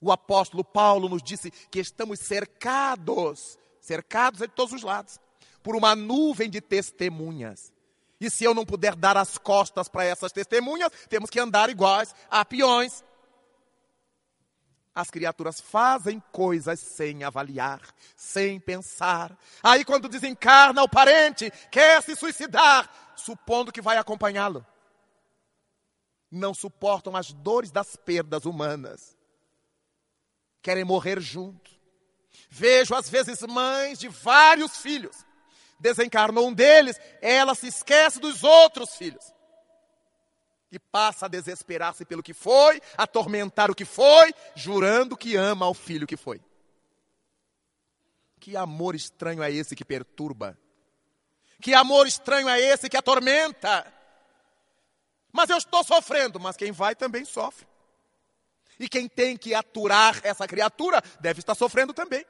[0.00, 5.18] O apóstolo Paulo nos disse que estamos cercados, cercados de todos os lados,
[5.64, 7.72] por uma nuvem de testemunhas.
[8.20, 12.14] E se eu não puder dar as costas para essas testemunhas, temos que andar iguais
[12.30, 13.02] a peões.
[14.94, 17.80] As criaturas fazem coisas sem avaliar,
[18.14, 19.36] sem pensar.
[19.60, 24.64] Aí, quando desencarna o parente, quer se suicidar, supondo que vai acompanhá-lo
[26.30, 29.16] não suportam as dores das perdas humanas.
[30.62, 31.70] Querem morrer junto.
[32.50, 35.24] Vejo às vezes mães de vários filhos.
[35.80, 39.32] Desencarnou um deles, ela se esquece dos outros filhos.
[40.70, 45.72] E passa a desesperar-se pelo que foi, atormentar o que foi, jurando que ama ao
[45.72, 46.42] filho que foi.
[48.38, 50.58] Que amor estranho é esse que perturba?
[51.60, 53.92] Que amor estranho é esse que atormenta?
[55.32, 57.66] Mas eu estou sofrendo, mas quem vai também sofre.
[58.78, 62.24] E quem tem que aturar essa criatura deve estar sofrendo também.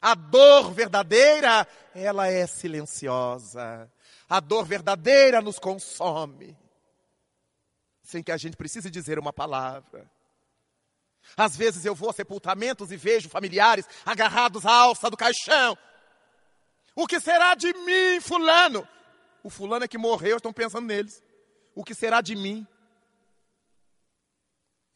[0.00, 3.90] A dor verdadeira, ela é silenciosa.
[4.28, 6.56] A dor verdadeira nos consome.
[8.02, 10.10] Sem que a gente precise dizer uma palavra.
[11.36, 15.76] Às vezes eu vou a sepultamentos e vejo familiares agarrados à alça do caixão.
[16.94, 18.88] O que será de mim, fulano?
[19.42, 21.22] O fulano é que morreu, estão pensando neles.
[21.78, 22.66] O que será de mim?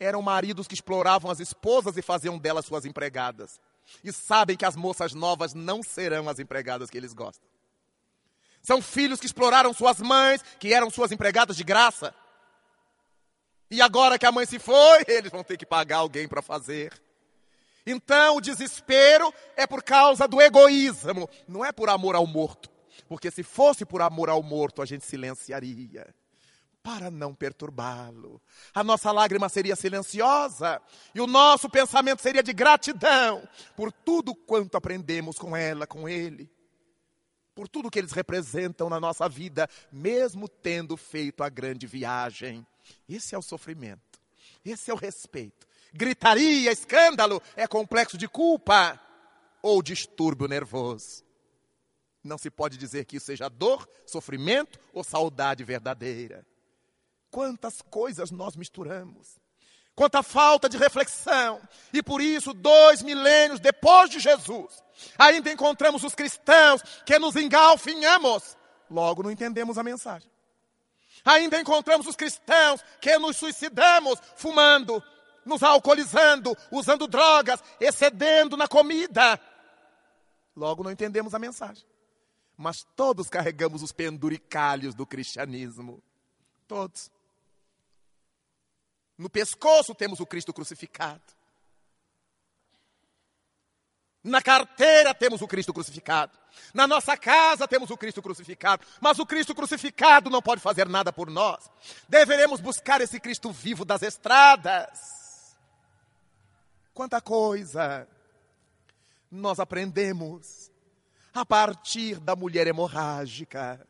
[0.00, 3.60] Eram maridos que exploravam as esposas e faziam delas suas empregadas.
[4.02, 7.48] E sabem que as moças novas não serão as empregadas que eles gostam.
[8.60, 12.12] São filhos que exploraram suas mães, que eram suas empregadas de graça.
[13.70, 17.00] E agora que a mãe se foi, eles vão ter que pagar alguém para fazer.
[17.86, 22.68] Então, o desespero é por causa do egoísmo, não é por amor ao morto.
[23.06, 26.12] Porque se fosse por amor ao morto, a gente silenciaria
[26.82, 28.42] para não perturbá-lo.
[28.74, 30.82] A nossa lágrima seria silenciosa
[31.14, 36.50] e o nosso pensamento seria de gratidão por tudo quanto aprendemos com ela, com ele,
[37.54, 42.66] por tudo que eles representam na nossa vida, mesmo tendo feito a grande viagem.
[43.08, 44.20] Esse é o sofrimento,
[44.64, 45.66] esse é o respeito.
[45.92, 48.98] Gritaria, escândalo é complexo de culpa
[49.62, 51.22] ou distúrbio nervoso.
[52.24, 56.46] Não se pode dizer que isso seja dor, sofrimento ou saudade verdadeira.
[57.32, 59.40] Quantas coisas nós misturamos.
[59.96, 61.60] Quanta falta de reflexão.
[61.92, 64.80] E por isso, dois milênios depois de Jesus,
[65.18, 68.56] ainda encontramos os cristãos que nos engalfinhamos.
[68.88, 70.30] Logo não entendemos a mensagem.
[71.24, 75.02] Ainda encontramos os cristãos que nos suicidamos fumando,
[75.44, 79.40] nos alcoolizando, usando drogas, excedendo na comida.
[80.54, 81.84] Logo não entendemos a mensagem
[82.62, 86.00] mas todos carregamos os penduricalhos do cristianismo.
[86.68, 87.10] Todos.
[89.16, 91.22] No pescoço temos o Cristo crucificado.
[94.24, 96.38] Na carteira temos o Cristo crucificado.
[96.72, 98.86] Na nossa casa temos o Cristo crucificado.
[99.00, 101.68] Mas o Cristo crucificado não pode fazer nada por nós.
[102.08, 105.56] Deveremos buscar esse Cristo vivo das estradas.
[106.94, 108.06] Quanta coisa
[109.30, 110.70] nós aprendemos
[111.34, 113.86] a partir da mulher hemorrágica,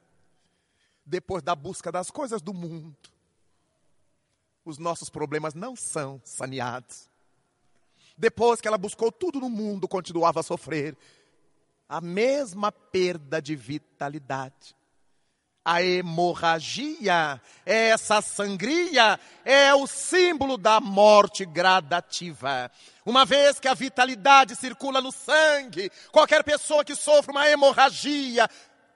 [1.04, 2.96] depois da busca das coisas do mundo,
[4.64, 7.10] os nossos problemas não são saneados.
[8.16, 10.96] Depois que ela buscou tudo no mundo, continuava a sofrer
[11.88, 14.74] a mesma perda de vitalidade.
[15.64, 22.70] A hemorragia, essa sangria, é o símbolo da morte gradativa.
[23.04, 28.48] Uma vez que a vitalidade circula no sangue, qualquer pessoa que sofre uma hemorragia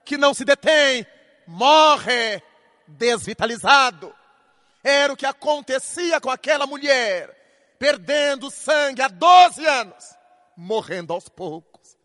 [0.03, 1.05] que não se detém,
[1.45, 2.41] morre
[2.87, 4.13] desvitalizado.
[4.83, 10.15] Era o que acontecia com aquela mulher, perdendo sangue há 12 anos,
[10.55, 11.97] morrendo aos poucos.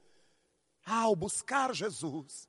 [0.85, 2.49] Ao buscar Jesus,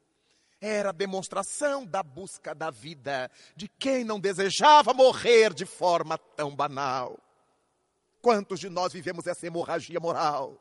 [0.59, 6.55] era a demonstração da busca da vida de quem não desejava morrer de forma tão
[6.55, 7.19] banal.
[8.21, 10.57] Quantos de nós vivemos essa hemorragia moral?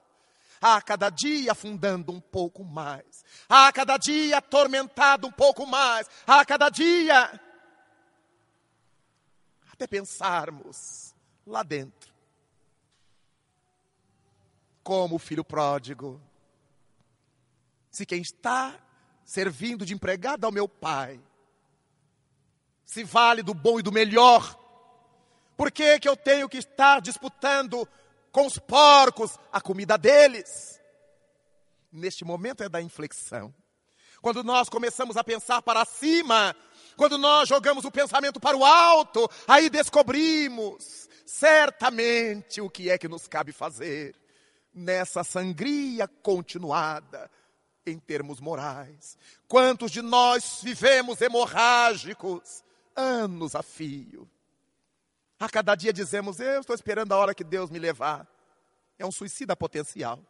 [0.60, 6.44] A cada dia afundando um pouco mais, a cada dia atormentado um pouco mais, a
[6.44, 7.40] cada dia.
[9.86, 11.14] Pensarmos
[11.46, 12.12] lá dentro,
[14.82, 16.20] como o filho pródigo,
[17.90, 18.78] se quem está
[19.24, 21.20] servindo de empregado ao meu pai,
[22.84, 24.58] se vale do bom e do melhor,
[25.56, 27.88] por que, que eu tenho que estar disputando
[28.30, 30.80] com os porcos a comida deles?
[31.90, 33.54] Neste momento é da inflexão.
[34.20, 36.56] Quando nós começamos a pensar para cima,
[36.96, 43.08] quando nós jogamos o pensamento para o alto, aí descobrimos certamente o que é que
[43.08, 44.14] nos cabe fazer
[44.74, 47.30] nessa sangria continuada
[47.84, 49.18] em termos morais.
[49.48, 52.64] Quantos de nós vivemos hemorrágicos
[52.94, 54.28] anos a fio?
[55.38, 58.26] A cada dia dizemos: Eu estou esperando a hora que Deus me levar.
[58.98, 60.20] É um suicida potencial.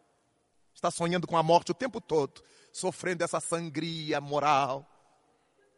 [0.75, 2.43] Está sonhando com a morte o tempo todo,
[2.73, 4.89] sofrendo essa sangria moral,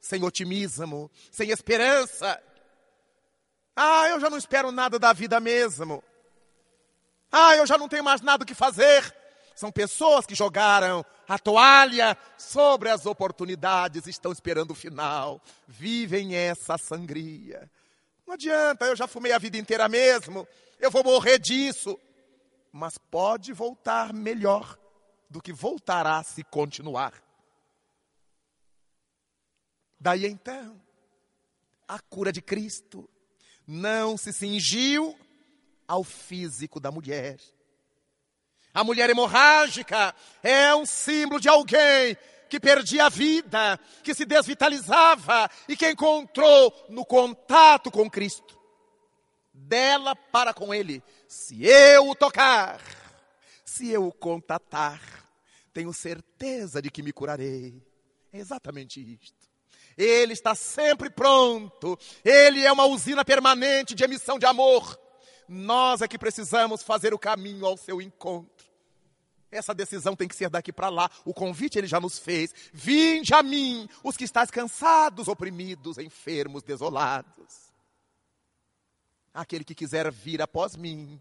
[0.05, 2.41] sem otimismo, sem esperança.
[3.75, 6.05] Ah, eu já não espero nada da vida mesmo.
[7.33, 9.03] Ah, eu já não tenho mais nada o que fazer.
[9.57, 16.77] São pessoas que jogaram a toalha sobre as oportunidades, estão esperando o final, vivem essa
[16.77, 17.71] sangria.
[18.27, 20.47] Não adianta, eu já fumei a vida inteira mesmo,
[20.79, 21.99] eu vou morrer disso.
[22.71, 24.79] Mas pode voltar melhor
[25.31, 27.24] do que voltará se continuar.
[30.05, 30.81] Daí então,
[31.89, 33.09] a cura de Cristo
[33.67, 35.19] não se cingiu
[35.89, 37.39] ao físico da mulher
[38.75, 42.17] a mulher hemorrágica é um símbolo de alguém
[42.51, 48.59] que perdia a vida, que se desvitalizava e que encontrou no contato com Cristo.
[49.53, 52.81] Dela para com Ele, se eu o tocar,
[53.65, 55.01] se eu o contatar,
[55.73, 57.81] tenho certeza de que me curarei.
[58.33, 59.44] É exatamente isto.
[59.97, 61.99] Ele está sempre pronto.
[62.25, 64.99] Ele é uma usina permanente de emissão de amor.
[65.49, 68.65] Nós é que precisamos fazer o caminho ao seu encontro.
[69.51, 71.09] Essa decisão tem que ser daqui para lá.
[71.25, 72.53] O convite ele já nos fez.
[72.73, 77.73] Vinde a mim, os que estáis cansados, oprimidos, enfermos, desolados.
[79.33, 81.21] Aquele que quiser vir após mim,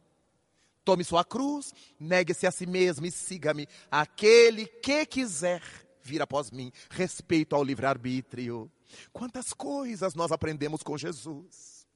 [0.84, 3.68] Tome sua cruz, negue-se a si mesmo e siga-me.
[3.90, 5.62] Aquele que quiser
[6.04, 6.72] vir após mim.
[6.90, 8.72] Respeito ao livre-arbítrio.
[9.12, 11.88] Quantas coisas nós aprendemos com Jesus.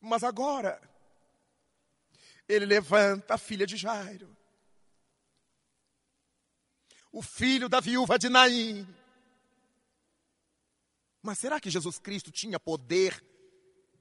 [0.00, 0.80] Mas agora,
[2.48, 4.36] ele levanta a filha de Jairo,
[7.10, 8.86] o filho da viúva de Naim.
[11.22, 13.24] Mas será que Jesus Cristo tinha poder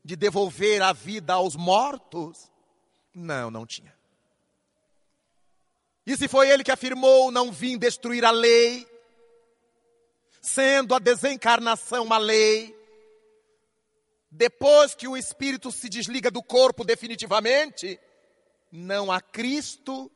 [0.04, 2.52] de devolver a vida aos mortos?
[3.14, 3.98] Não, não tinha.
[6.06, 8.88] E se foi ele que afirmou: Não vim destruir a lei,
[10.42, 12.76] sendo a desencarnação uma lei,
[14.30, 18.00] depois que o espírito se desliga do corpo definitivamente,
[18.72, 20.12] não há Cristo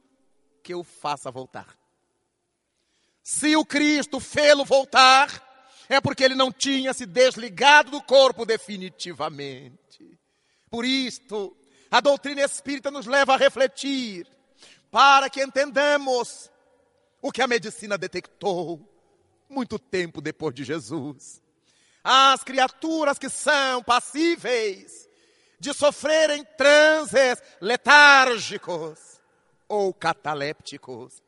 [0.64, 1.78] que o faça voltar.
[3.24, 5.44] Se o Cristo fê-lo voltar,
[5.88, 10.20] é porque ele não tinha se desligado do corpo definitivamente.
[10.70, 11.56] Por isto,
[11.90, 14.28] a doutrina espírita nos leva a refletir,
[14.92, 16.50] para que entendamos
[17.22, 18.82] o que a medicina detectou
[19.50, 21.42] muito tempo depois de Jesus.
[22.04, 25.08] As criaturas que são passíveis
[25.60, 29.22] de sofrerem transes letárgicos
[29.68, 31.22] ou catalépticos.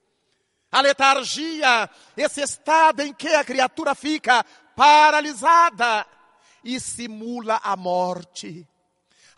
[0.72, 4.46] A letargia, esse estado em que a criatura fica
[4.76, 6.06] paralisada
[6.64, 8.68] e simula a morte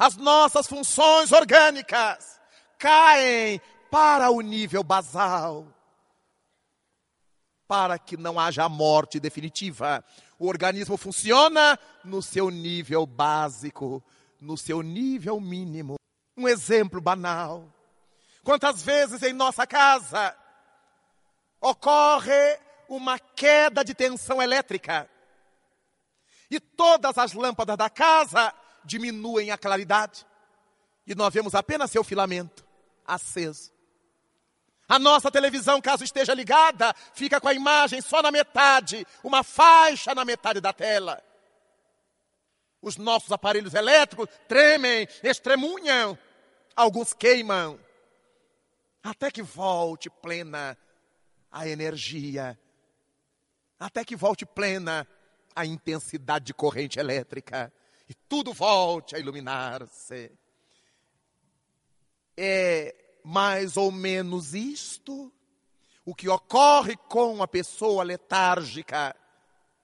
[0.01, 2.41] as nossas funções orgânicas
[2.80, 3.61] caem
[3.91, 5.67] para o nível basal.
[7.67, 10.03] Para que não haja morte definitiva.
[10.39, 14.01] O organismo funciona no seu nível básico,
[14.39, 15.95] no seu nível mínimo.
[16.37, 17.71] Um exemplo banal.
[18.43, 20.35] Quantas vezes em nossa casa
[21.59, 22.57] ocorre
[22.89, 25.07] uma queda de tensão elétrica
[26.49, 30.25] e todas as lâmpadas da casa diminuem a claridade.
[31.05, 32.65] E nós vemos apenas seu filamento
[33.05, 33.71] aceso.
[34.91, 40.13] A nossa televisão, caso esteja ligada, fica com a imagem só na metade, uma faixa
[40.13, 41.23] na metade da tela.
[42.81, 46.19] Os nossos aparelhos elétricos tremem, estremunham,
[46.75, 47.79] alguns queimam,
[49.01, 50.77] até que volte plena
[51.49, 52.59] a energia,
[53.79, 55.07] até que volte plena
[55.55, 57.71] a intensidade de corrente elétrica
[58.09, 60.29] e tudo volte a iluminar-se.
[62.35, 65.32] É mais ou menos isto
[66.05, 69.15] o que ocorre com a pessoa letárgica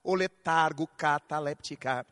[0.03, 2.05] ou letargo cataléptica.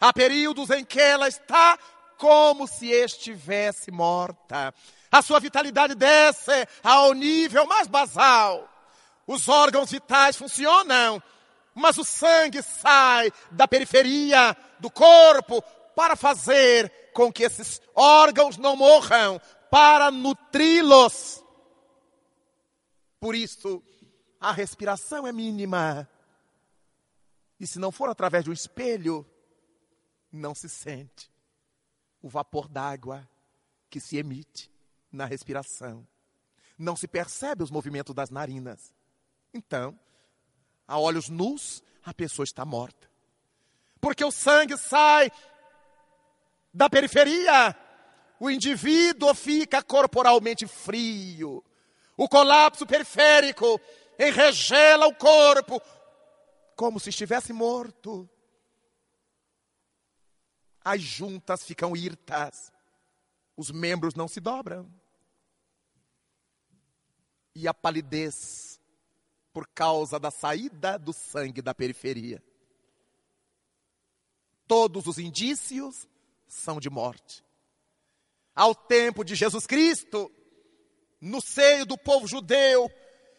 [0.00, 1.78] Há períodos em que ela está
[2.16, 4.72] como se estivesse morta.
[5.10, 8.68] A sua vitalidade desce ao nível mais basal.
[9.26, 11.22] Os órgãos vitais funcionam,
[11.74, 15.62] mas o sangue sai da periferia do corpo
[15.94, 19.40] para fazer com que esses órgãos não morram,
[19.70, 21.44] para nutri-los.
[23.20, 23.82] Por isso,
[24.40, 26.08] a respiração é mínima.
[27.58, 29.26] E se não for através de um espelho,
[30.30, 31.30] não se sente
[32.22, 33.28] o vapor d'água
[33.90, 34.70] que se emite
[35.10, 36.06] na respiração.
[36.78, 38.94] Não se percebe os movimentos das narinas.
[39.52, 39.98] Então,
[40.86, 43.10] a olhos nus, a pessoa está morta.
[44.00, 45.32] Porque o sangue sai
[46.72, 47.74] da periferia,
[48.40, 51.64] o indivíduo fica corporalmente frio.
[52.16, 53.80] O colapso periférico
[54.18, 55.80] enregela o corpo
[56.76, 58.28] como se estivesse morto.
[60.84, 62.72] As juntas ficam hirtas,
[63.56, 64.90] os membros não se dobram.
[67.54, 68.80] E a palidez
[69.52, 72.42] por causa da saída do sangue da periferia.
[74.68, 76.06] Todos os indícios
[76.46, 77.47] são de morte.
[78.58, 80.28] Ao tempo de Jesus Cristo,
[81.20, 82.90] no seio do povo judeu,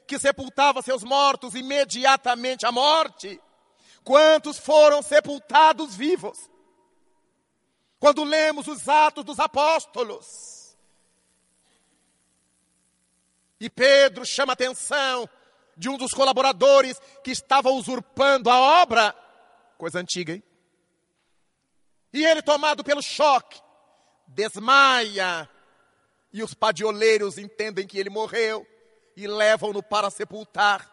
[0.08, 3.38] que sepultava seus mortos imediatamente à morte,
[4.02, 6.38] quantos foram sepultados vivos?
[8.00, 10.26] Quando lemos os Atos dos Apóstolos,
[13.60, 15.28] e Pedro chama atenção
[15.76, 19.14] de um dos colaboradores que estava usurpando a obra.
[19.78, 20.44] Coisa antiga, hein?
[22.14, 23.62] E ele, tomado pelo choque,
[24.30, 25.50] desmaia.
[26.32, 28.66] E os padioleiros entendem que ele morreu
[29.16, 30.90] e levam-no para sepultar.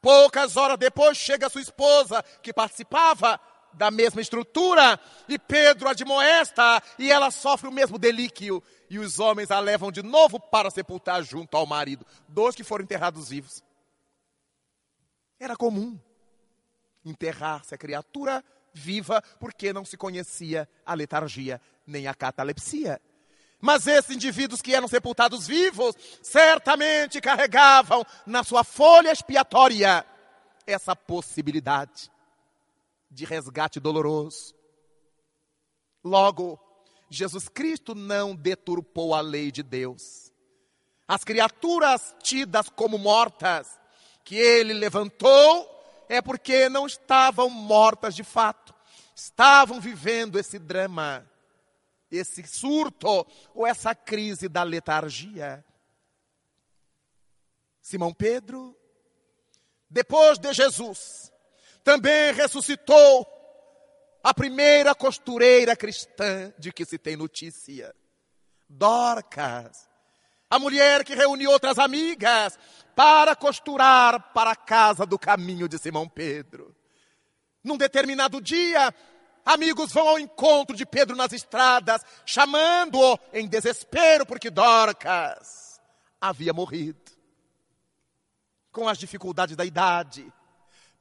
[0.00, 3.40] Poucas horas depois chega sua esposa, que participava
[3.72, 4.98] da mesma estrutura,
[5.28, 8.62] e Pedro admoesta, e ela sofre o mesmo delíquio.
[8.88, 12.06] E os homens a levam de novo para sepultar junto ao marido.
[12.28, 13.62] Dois que foram enterrados vivos.
[15.40, 15.98] Era comum
[17.04, 18.44] enterrar-se a criatura
[18.76, 23.00] viva porque não se conhecia a letargia nem a catalepsia.
[23.60, 30.04] Mas esses indivíduos que eram sepultados vivos, certamente carregavam na sua folha expiatória
[30.66, 32.10] essa possibilidade
[33.10, 34.54] de resgate doloroso.
[36.04, 36.60] Logo,
[37.08, 40.32] Jesus Cristo não deturpou a lei de Deus.
[41.08, 43.80] As criaturas tidas como mortas,
[44.24, 45.75] que ele levantou,
[46.08, 48.74] é porque não estavam mortas de fato,
[49.14, 51.28] estavam vivendo esse drama,
[52.10, 55.64] esse surto ou essa crise da letargia.
[57.80, 58.76] Simão Pedro,
[59.88, 61.32] depois de Jesus,
[61.84, 63.26] também ressuscitou
[64.22, 67.94] a primeira costureira cristã de que se tem notícia.
[68.68, 69.88] Dorcas,
[70.50, 72.58] a mulher que reuniu outras amigas
[72.94, 76.74] para costurar para a casa do caminho de Simão Pedro.
[77.62, 78.94] Num determinado dia,
[79.44, 85.80] amigos vão ao encontro de Pedro nas estradas, chamando-o em desespero porque Dorcas
[86.20, 87.00] havia morrido.
[88.70, 90.32] Com as dificuldades da idade,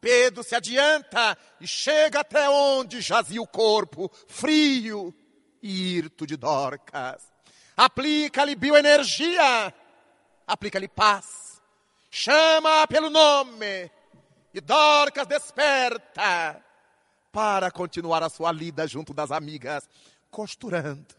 [0.02, 5.14] Pedro se adianta e chega até onde jazia o corpo, frio
[5.62, 7.35] e hirto de Dorcas.
[7.76, 9.74] Aplica-lhe bioenergia,
[10.48, 11.62] aplica-lhe paz,
[12.10, 13.92] chama pelo nome.
[14.54, 16.64] E Dorcas desperta
[17.32, 19.90] para continuar a sua lida junto das amigas,
[20.32, 21.14] costurando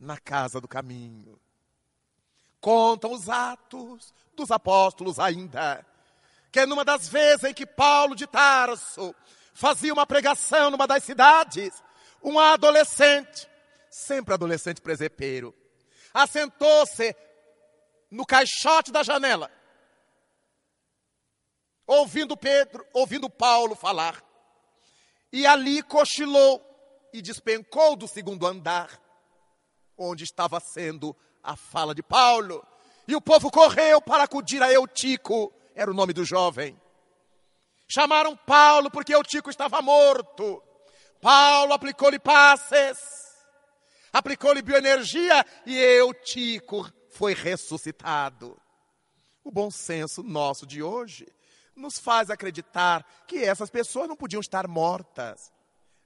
[0.00, 1.38] na casa do caminho.
[2.60, 5.84] Contam os atos dos apóstolos ainda
[6.52, 9.14] que numa das vezes em que Paulo de Tarso
[9.54, 11.82] fazia uma pregação numa das cidades,
[12.22, 13.48] um adolescente,
[13.88, 15.54] sempre adolescente presepeiro,
[16.12, 17.14] assentou-se
[18.10, 19.50] no caixote da janela,
[21.86, 24.22] ouvindo Pedro, ouvindo Paulo falar.
[25.32, 26.62] E ali cochilou
[27.12, 29.00] e despencou do segundo andar,
[29.96, 32.66] onde estava sendo a fala de Paulo.
[33.08, 36.78] E o povo correu para acudir a Eutico, era o nome do jovem.
[37.88, 40.62] Chamaram Paulo porque o Tico estava morto.
[41.20, 42.98] Paulo aplicou-lhe passes,
[44.12, 48.60] aplicou-lhe bioenergia e Eutico foi ressuscitado.
[49.44, 51.26] O bom senso nosso de hoje
[51.74, 55.50] nos faz acreditar que essas pessoas não podiam estar mortas,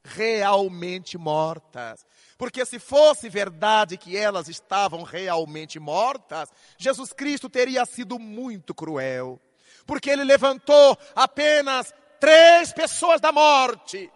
[0.05, 2.07] realmente mortas.
[2.39, 9.41] Porque se fosse verdade que elas estavam realmente mortas, Jesus Cristo teria sido muito cruel
[9.87, 14.11] porque ele levantou apenas três pessoas da morte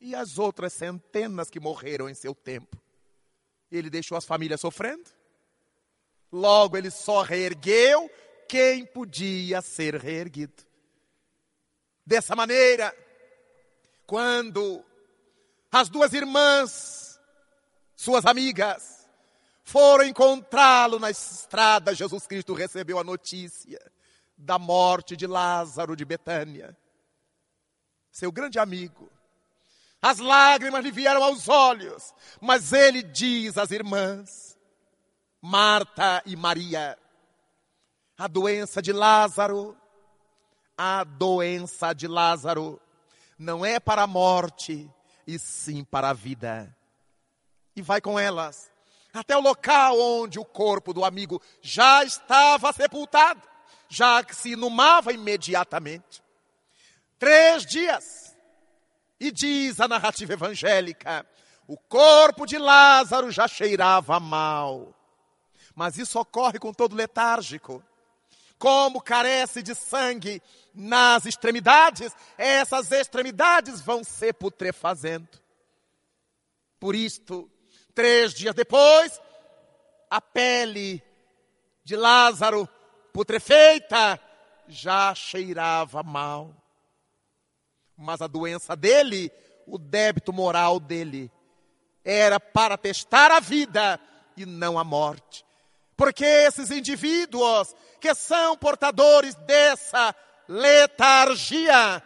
[0.00, 2.80] e as outras centenas que morreram em seu tempo.
[3.70, 5.10] Ele deixou as famílias sofrendo.
[6.30, 8.10] Logo, ele só reergueu
[8.48, 10.64] quem podia ser reerguido.
[12.04, 12.94] Dessa maneira,
[14.06, 14.84] quando
[15.72, 17.20] as duas irmãs,
[17.96, 19.08] suas amigas,
[19.64, 23.80] foram encontrá-lo na estrada, Jesus Cristo recebeu a notícia
[24.36, 26.76] da morte de Lázaro de Betânia,
[28.10, 29.10] seu grande amigo.
[30.00, 34.56] As lágrimas lhe vieram aos olhos, mas ele diz às irmãs,
[35.40, 36.98] Marta e Maria,
[38.16, 39.76] a doença de Lázaro,
[40.76, 42.80] a doença de Lázaro
[43.38, 44.90] não é para a morte,
[45.26, 46.74] e sim para a vida.
[47.74, 48.70] E vai com elas
[49.12, 53.42] até o local onde o corpo do amigo já estava sepultado
[53.88, 56.22] já que se inumava imediatamente.
[57.18, 58.25] Três dias.
[59.18, 61.26] E diz a narrativa evangélica:
[61.66, 64.94] o corpo de Lázaro já cheirava mal.
[65.74, 67.82] Mas isso ocorre com todo letárgico.
[68.58, 70.40] Como carece de sangue
[70.74, 75.28] nas extremidades, essas extremidades vão se putrefazendo.
[76.80, 77.50] Por isto,
[77.94, 79.20] três dias depois,
[80.08, 81.02] a pele
[81.84, 82.68] de Lázaro
[83.12, 84.20] putrefeita,
[84.68, 86.54] já cheirava mal.
[87.96, 89.32] Mas a doença dele,
[89.66, 91.30] o débito moral dele,
[92.04, 93.98] era para testar a vida
[94.36, 95.44] e não a morte.
[95.96, 100.14] Porque esses indivíduos que são portadores dessa
[100.46, 102.02] letargia,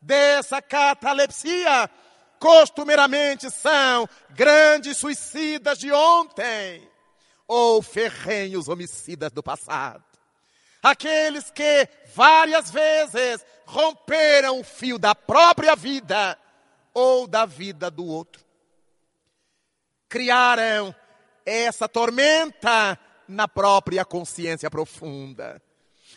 [0.00, 1.90] dessa catalepsia,
[2.38, 6.88] costumeiramente são grandes suicidas de ontem
[7.46, 10.04] ou ferrenhos homicidas do passado.
[10.86, 16.38] Aqueles que várias vezes romperam o fio da própria vida
[16.94, 18.44] ou da vida do outro.
[20.08, 20.94] Criaram
[21.44, 25.60] essa tormenta na própria consciência profunda.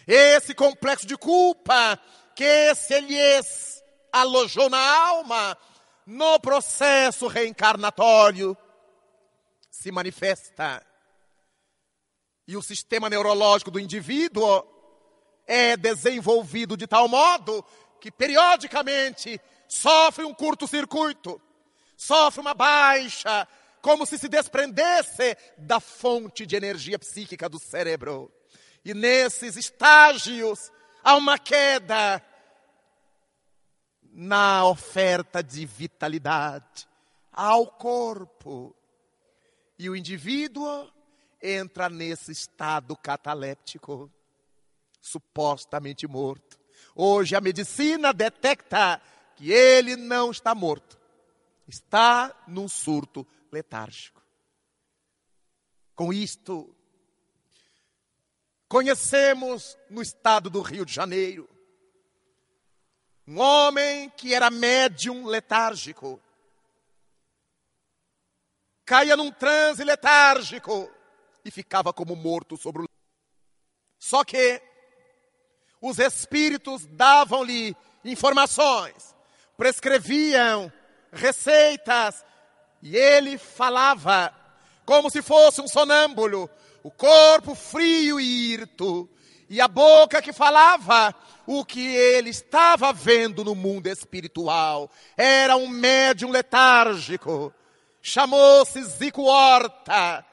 [0.06, 2.00] Esse complexo de culpa
[2.36, 5.58] que se lhes alojou na alma
[6.06, 8.56] no processo reencarnatório
[9.72, 10.86] se manifesta.
[12.50, 14.66] E o sistema neurológico do indivíduo
[15.46, 17.64] é desenvolvido de tal modo
[18.02, 21.40] que periodicamente sofre um curto-circuito,
[21.96, 23.48] sofre uma baixa,
[23.84, 28.34] como se se desprendesse da fonte de energia psíquica do cérebro.
[28.84, 30.72] E nesses estágios
[31.04, 32.20] há uma queda
[34.02, 36.88] na oferta de vitalidade
[37.32, 38.76] ao corpo.
[39.78, 40.92] E o indivíduo
[41.42, 44.12] entra nesse estado cataléptico,
[45.02, 46.60] supostamente morto.
[46.96, 49.02] Hoje a medicina detecta
[49.36, 51.00] que ele não está morto,
[51.68, 54.22] está num surto letárgico.
[55.96, 56.76] Com isto,
[58.68, 61.50] conhecemos no estado do Rio de Janeiro
[63.28, 66.20] um homem que era médium letárgico,
[68.84, 70.90] caía num transe letárgico
[71.44, 72.90] e ficava como morto sobre o.
[73.98, 74.62] Só que
[75.82, 79.16] os espíritos davam-lhe informações,
[79.58, 80.72] prescreviam
[81.12, 82.24] receitas
[82.82, 84.34] e ele falava
[84.86, 86.50] como se fosse um sonâmbulo,
[86.82, 89.10] o corpo frio e hirto,
[89.50, 91.14] e a boca que falava
[91.46, 94.90] o que ele estava vendo no mundo espiritual.
[95.18, 97.54] Era um médium letárgico.
[98.02, 100.26] Chamou-se Zico Horta,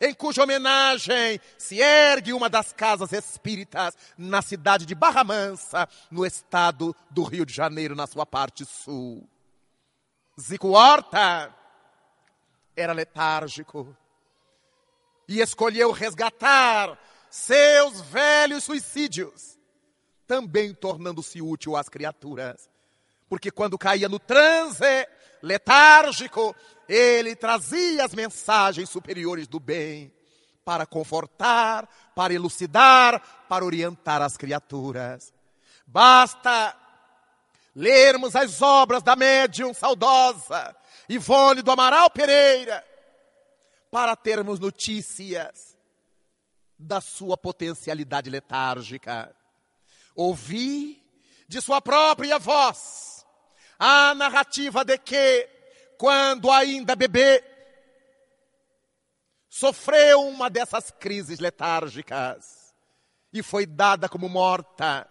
[0.00, 6.24] em cuja homenagem se ergue uma das casas espíritas na cidade de Barra Mansa, no
[6.24, 9.28] estado do Rio de Janeiro, na sua parte sul.
[10.38, 11.54] Zico Horta
[12.76, 13.96] era letárgico
[15.26, 16.98] e escolheu resgatar
[17.30, 19.58] seus velhos suicídios,
[20.26, 22.68] também tornando-se útil às criaturas.
[23.28, 25.08] Porque quando caía no transe
[25.42, 26.54] letárgico,
[26.88, 30.12] ele trazia as mensagens superiores do bem
[30.64, 35.32] para confortar, para elucidar, para orientar as criaturas.
[35.86, 36.76] Basta
[37.74, 40.74] lermos as obras da médium saudosa
[41.08, 42.84] Ivone do Amaral Pereira
[43.90, 45.76] para termos notícias
[46.78, 49.34] da sua potencialidade letárgica.
[50.14, 51.02] Ouvi
[51.48, 53.24] de sua própria voz
[53.78, 55.48] a narrativa de que,
[55.98, 57.42] quando ainda bebê,
[59.48, 62.74] sofreu uma dessas crises letárgicas
[63.32, 65.08] e foi dada como morta.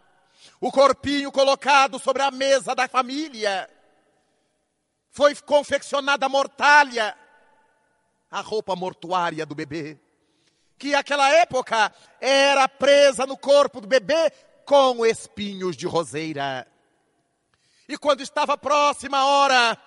[0.59, 3.69] O corpinho colocado sobre a mesa da família.
[5.09, 7.17] Foi confeccionada a mortalha,
[8.29, 9.99] a roupa mortuária do bebê
[10.77, 14.31] que naquela época era presa no corpo do bebê
[14.65, 16.67] com espinhos de roseira.
[17.87, 19.77] E quando estava próxima a hora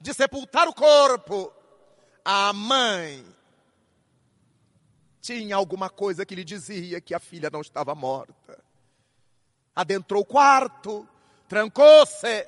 [0.00, 1.52] de sepultar o corpo,
[2.24, 3.24] a mãe
[5.20, 8.58] tinha alguma coisa que lhe dizia que a filha não estava morta.
[9.74, 11.06] Adentrou o quarto,
[11.48, 12.46] trancou-se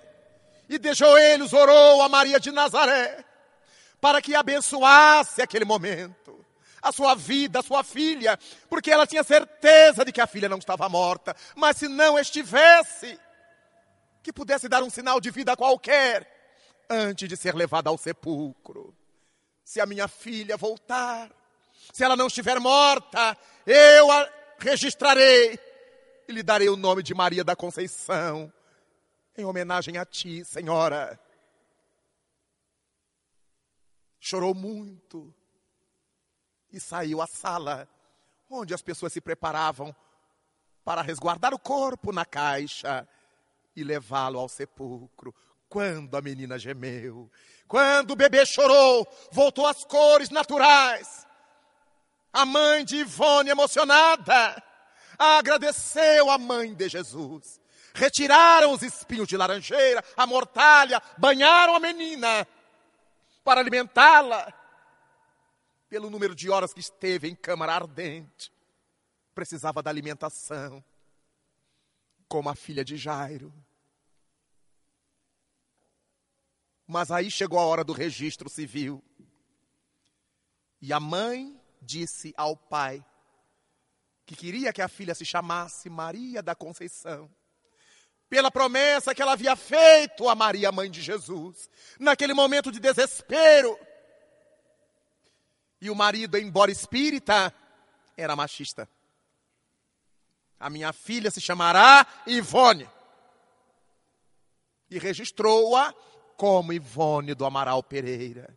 [0.69, 3.25] e de joelhos orou a Maria de Nazaré
[4.01, 6.45] para que abençoasse aquele momento
[6.83, 8.39] a sua vida, a sua filha,
[8.69, 13.19] porque ela tinha certeza de que a filha não estava morta, mas se não estivesse,
[14.23, 16.39] que pudesse dar um sinal de vida qualquer
[16.91, 18.93] antes de ser levada ao sepulcro.
[19.64, 21.30] Se a minha filha voltar,
[21.93, 24.28] se ela não estiver morta, eu a
[24.59, 25.59] registrarei
[26.26, 28.53] e lhe darei o nome de Maria da Conceição,
[29.38, 31.18] em homenagem a ti, Senhora.
[34.18, 35.32] Chorou muito
[36.72, 37.88] e saiu à sala,
[38.49, 39.95] onde as pessoas se preparavam
[40.84, 43.09] para resguardar o corpo na caixa
[43.74, 45.34] e levá-lo ao sepulcro.
[45.71, 47.31] Quando a menina gemeu,
[47.68, 51.25] quando o bebê chorou, voltou às cores naturais.
[52.33, 54.61] A mãe de Ivone, emocionada,
[55.16, 57.61] agradeceu a mãe de Jesus.
[57.95, 62.47] Retiraram os espinhos de laranjeira, a mortalha, banharam a menina
[63.45, 64.53] para alimentá-la
[65.89, 68.53] pelo número de horas que esteve em câmara ardente,
[69.37, 70.85] precisava da alimentação,
[72.29, 73.55] como a filha de Jairo.
[76.91, 79.01] Mas aí chegou a hora do registro civil.
[80.82, 83.05] E a mãe disse ao pai
[84.26, 87.30] que queria que a filha se chamasse Maria da Conceição,
[88.28, 93.78] pela promessa que ela havia feito a Maria, mãe de Jesus, naquele momento de desespero
[95.80, 97.55] e o marido, embora espírita,
[98.16, 98.88] era machista.
[100.59, 102.91] A minha filha se chamará Ivone.
[104.91, 105.95] E registrou-a
[106.41, 108.57] como Ivone do Amaral Pereira.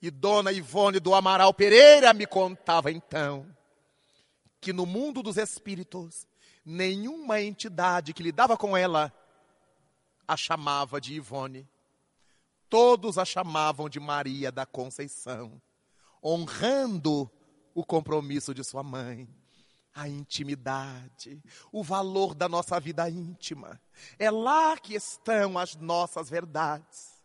[0.00, 3.46] E Dona Ivone do Amaral Pereira me contava então
[4.58, 6.26] que no mundo dos espíritos,
[6.64, 9.12] nenhuma entidade que lidava com ela
[10.26, 11.68] a chamava de Ivone.
[12.70, 15.60] Todos a chamavam de Maria da Conceição,
[16.24, 17.30] honrando
[17.74, 19.28] o compromisso de sua mãe
[19.94, 21.40] a intimidade,
[21.70, 23.80] o valor da nossa vida íntima.
[24.18, 27.22] É lá que estão as nossas verdades.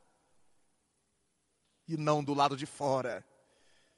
[1.88, 3.26] E não do lado de fora.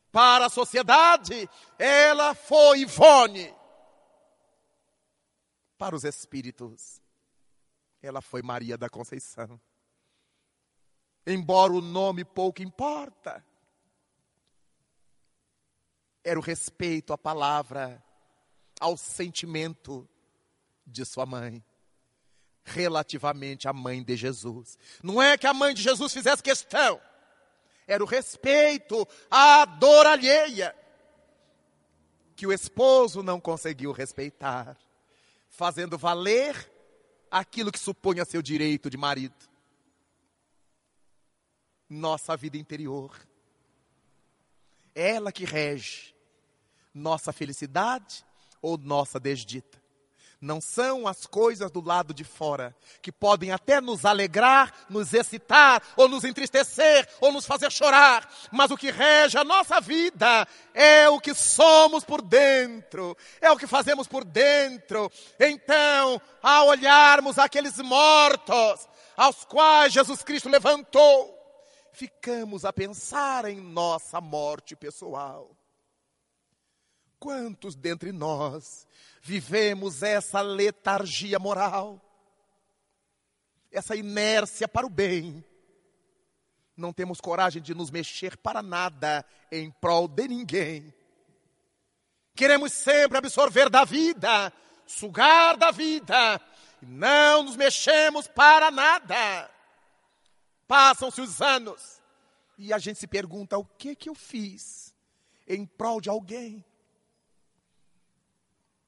[0.10, 3.54] Para a sociedade, ela foi Ivone.
[5.78, 7.02] Para os espíritos,
[8.02, 9.60] ela foi Maria da Conceição.
[11.28, 13.46] Embora o nome pouco importa,
[16.24, 18.04] era o respeito à palavra
[18.82, 20.10] ao sentimento
[20.86, 21.64] de sua mãe,
[22.64, 24.78] relativamente à mãe de Jesus.
[25.04, 27.00] Não é que a mãe de Jesus fizesse questão,
[27.86, 30.76] era o respeito à dor alheia,
[32.36, 34.76] que o esposo não conseguiu respeitar,
[35.48, 36.72] fazendo valer
[37.30, 39.36] aquilo que supunha seu direito de marido.
[41.88, 43.16] Nossa vida interior.
[44.96, 46.16] Ela que rege
[46.94, 48.26] nossa felicidade
[48.62, 49.82] ou nossa desdita.
[50.42, 55.84] Não são as coisas do lado de fora, que podem até nos alegrar, nos excitar,
[55.96, 61.08] ou nos entristecer, ou nos fazer chorar, mas o que rege a nossa vida é
[61.08, 65.12] o que somos por dentro, é o que fazemos por dentro.
[65.40, 71.38] Então, ao olharmos aqueles mortos, aos quais Jesus Cristo levantou,
[71.94, 75.52] ficamos a pensar em nossa morte pessoal.
[77.22, 78.88] Quantos dentre nós
[79.22, 82.02] vivemos essa letargia moral,
[83.72, 85.46] essa inércia para o bem?
[86.76, 90.92] Não temos coragem de nos mexer para nada em prol de ninguém.
[92.36, 94.52] Queremos sempre absorver da vida,
[94.88, 96.42] sugar da vida,
[96.82, 99.48] e não nos mexemos para nada.
[100.68, 102.02] Passam-se os anos
[102.58, 104.92] e a gente se pergunta: o que que eu fiz
[105.48, 106.66] em prol de alguém?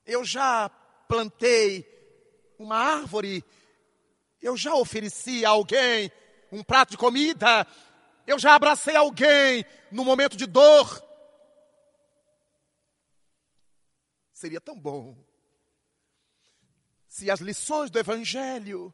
[0.06, 0.70] Eu já
[1.08, 1.88] plantei
[2.58, 3.43] uma árvore,
[4.41, 6.12] eu já ofereci a alguém
[6.51, 7.66] um prato de comida,
[8.28, 11.04] eu já abracei alguém no momento de dor.
[14.34, 15.16] Seria tão bom
[17.14, 18.91] se as lições do Evangelho,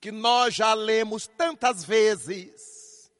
[0.00, 3.10] que nós já lemos tantas vezes,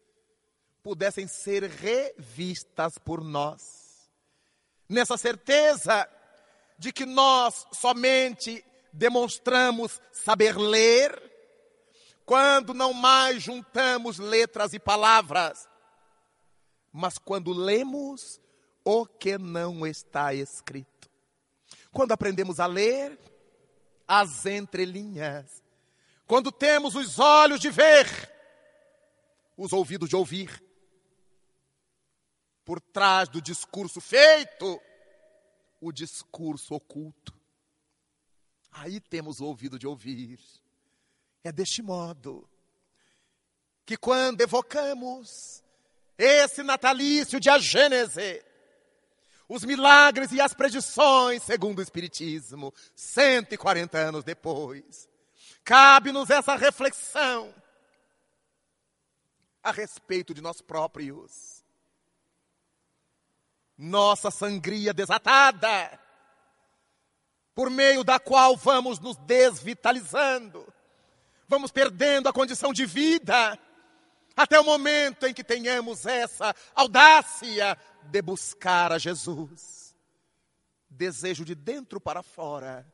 [0.82, 4.10] pudessem ser revistas por nós.
[4.88, 6.08] Nessa certeza
[6.78, 11.20] de que nós somente demonstramos saber ler,
[12.24, 15.68] quando não mais juntamos letras e palavras,
[16.92, 18.40] mas quando lemos
[18.84, 21.10] o que não está escrito.
[21.92, 23.18] Quando aprendemos a ler
[24.06, 25.62] as entrelinhas,
[26.26, 28.06] quando temos os olhos de ver,
[29.56, 30.62] os ouvidos de ouvir,
[32.64, 34.80] por trás do discurso feito,
[35.86, 37.34] o discurso oculto.
[38.70, 40.40] Aí temos o ouvido de ouvir.
[41.42, 42.48] É deste modo
[43.84, 45.62] que quando evocamos
[46.16, 48.42] esse natalício de a Gênese,
[49.46, 55.06] os milagres e as predições, segundo o Espiritismo, 140 anos depois,
[55.62, 57.54] cabe-nos essa reflexão
[59.62, 61.53] a respeito de nós próprios
[63.76, 65.98] nossa sangria desatada,
[67.54, 70.72] por meio da qual vamos nos desvitalizando,
[71.48, 73.58] vamos perdendo a condição de vida,
[74.36, 79.94] até o momento em que tenhamos essa audácia de buscar a Jesus.
[80.88, 82.86] Desejo de dentro para fora,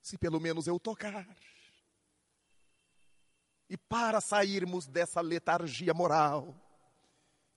[0.00, 1.26] se pelo menos eu tocar.
[3.68, 6.54] E para sairmos dessa letargia moral,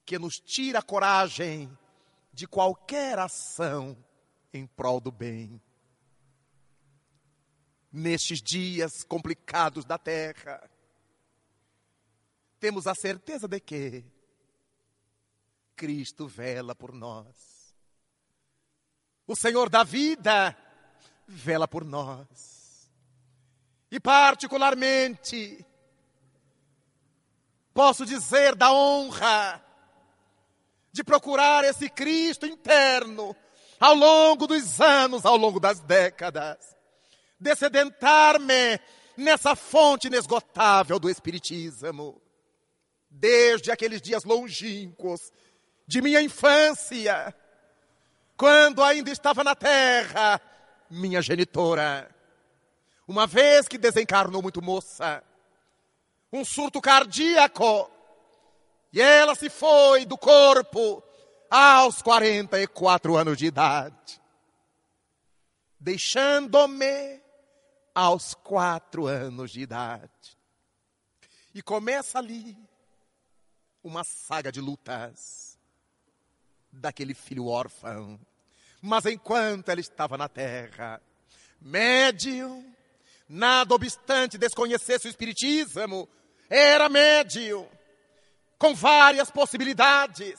[0.04, 1.70] que nos tira a coragem
[2.32, 3.96] de qualquer ação
[4.52, 5.60] em prol do bem.
[7.90, 10.70] Nestes dias complicados da terra,
[12.60, 14.04] temos a certeza de que
[15.74, 17.74] Cristo vela por nós.
[19.26, 20.56] O Senhor da vida
[21.26, 22.90] vela por nós.
[23.90, 25.64] E particularmente,
[27.72, 29.64] posso dizer da honra
[30.92, 33.36] de procurar esse Cristo interno
[33.78, 36.76] ao longo dos anos, ao longo das décadas.
[37.38, 38.80] Descedentar-me
[39.16, 42.20] nessa fonte inesgotável do Espiritismo.
[43.10, 45.32] desde aqueles dias longínquos
[45.86, 47.34] de minha infância,
[48.36, 50.40] quando ainda estava na terra,
[50.90, 52.14] minha genitora,
[53.06, 55.22] uma vez que desencarnou muito moça,
[56.32, 57.90] um surto cardíaco,
[58.92, 61.02] e ela se foi do corpo
[61.50, 64.20] aos 44 anos de idade,
[65.78, 67.20] deixando-me
[67.94, 70.38] aos quatro anos de idade.
[71.54, 72.56] E começa ali
[73.82, 75.58] uma saga de lutas
[76.70, 78.20] daquele filho órfão.
[78.80, 81.02] Mas enquanto ela estava na terra,
[81.60, 82.72] médium,
[83.28, 86.08] nada obstante desconhecesse o espiritismo,
[86.48, 87.68] era médium,
[88.58, 90.38] com várias possibilidades.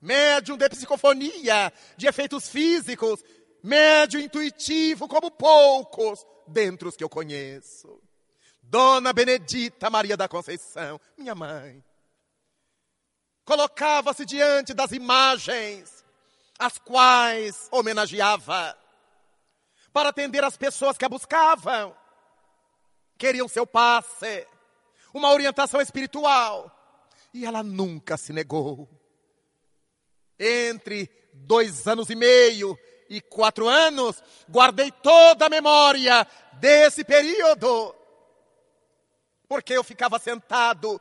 [0.00, 3.22] Médium de psicofonia, de efeitos físicos,
[3.62, 8.00] médium intuitivo como poucos dentre os que eu conheço.
[8.62, 11.84] Dona Benedita Maria da Conceição, minha mãe,
[13.44, 16.04] colocava-se diante das imagens,
[16.58, 18.78] as quais homenageava,
[19.92, 21.96] para atender as pessoas que a buscavam,
[23.18, 24.46] queriam seu passe,
[25.12, 26.79] uma orientação espiritual,
[27.32, 28.88] e ela nunca se negou.
[30.38, 32.78] Entre dois anos e meio
[33.08, 37.94] e quatro anos, guardei toda a memória desse período,
[39.48, 41.00] porque eu ficava sentado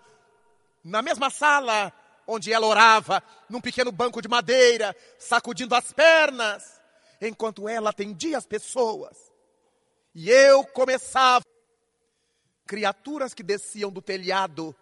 [0.84, 1.94] na mesma sala
[2.30, 6.80] onde ela orava, num pequeno banco de madeira, sacudindo as pernas,
[7.20, 9.18] enquanto ela atendia as pessoas.
[10.14, 11.44] E eu começava.
[12.68, 14.76] Criaturas que desciam do telhado,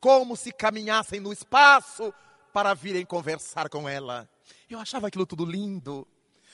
[0.00, 2.12] como se caminhassem no espaço
[2.52, 4.28] para virem conversar com ela.
[4.68, 6.06] Eu achava aquilo tudo lindo.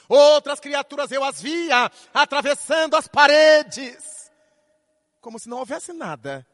[0.09, 4.31] Outras criaturas eu as via atravessando as paredes,
[5.21, 6.47] como se não houvesse nada.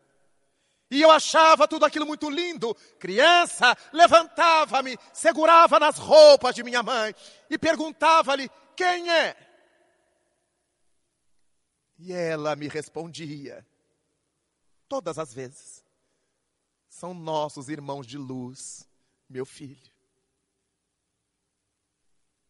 [0.90, 2.74] E eu achava tudo aquilo muito lindo.
[2.98, 7.14] Criança, levantava-me, segurava nas roupas de minha mãe
[7.50, 9.36] e perguntava-lhe: quem é?
[11.98, 13.66] E ela me respondia,
[14.88, 15.77] todas as vezes:
[16.98, 18.88] são nossos irmãos de luz,
[19.30, 19.92] meu filho.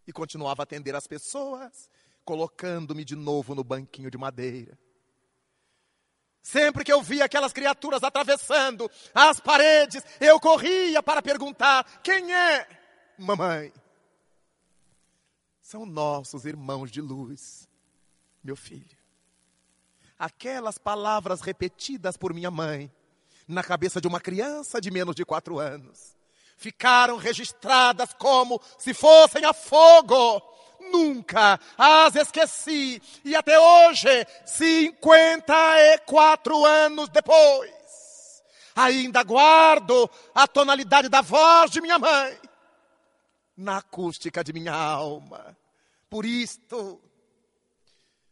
[0.06, 1.90] E continuava a atender as pessoas,
[2.24, 4.78] colocando-me de novo no banquinho de madeira.
[6.40, 12.66] Sempre que eu via aquelas criaturas atravessando as paredes, eu corria para perguntar: quem é?
[13.18, 13.70] Mamãe.
[15.60, 17.68] São nossos irmãos de luz,
[18.42, 18.96] meu filho.
[20.18, 22.90] Aquelas palavras repetidas por minha mãe,
[23.48, 26.14] na cabeça de uma criança de menos de quatro anos,
[26.56, 30.42] ficaram registradas como se fossem a fogo
[30.92, 33.02] nunca as esqueci.
[33.24, 34.08] E até hoje,
[34.46, 37.72] 54 anos depois,
[38.74, 42.38] ainda guardo a tonalidade da voz de minha mãe
[43.56, 45.56] na acústica de minha alma.
[46.08, 47.00] Por isto,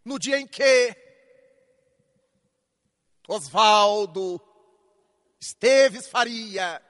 [0.05, 0.97] no dia em que
[3.29, 4.41] Osvaldo
[5.47, 6.82] Esteves Faria,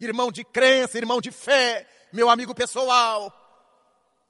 [0.00, 3.32] irmão de crença, irmão de fé, meu amigo pessoal,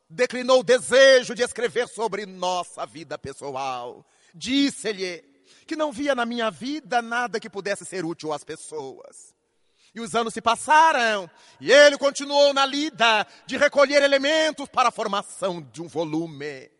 [0.07, 4.05] declinou o desejo de escrever sobre nossa vida pessoal.
[4.35, 5.25] Disse-lhe
[5.67, 9.35] que não via na minha vida nada que pudesse ser útil às pessoas.
[9.95, 11.29] E os anos se passaram,
[11.59, 16.71] e ele continuou na lida de recolher elementos para a formação de um volume.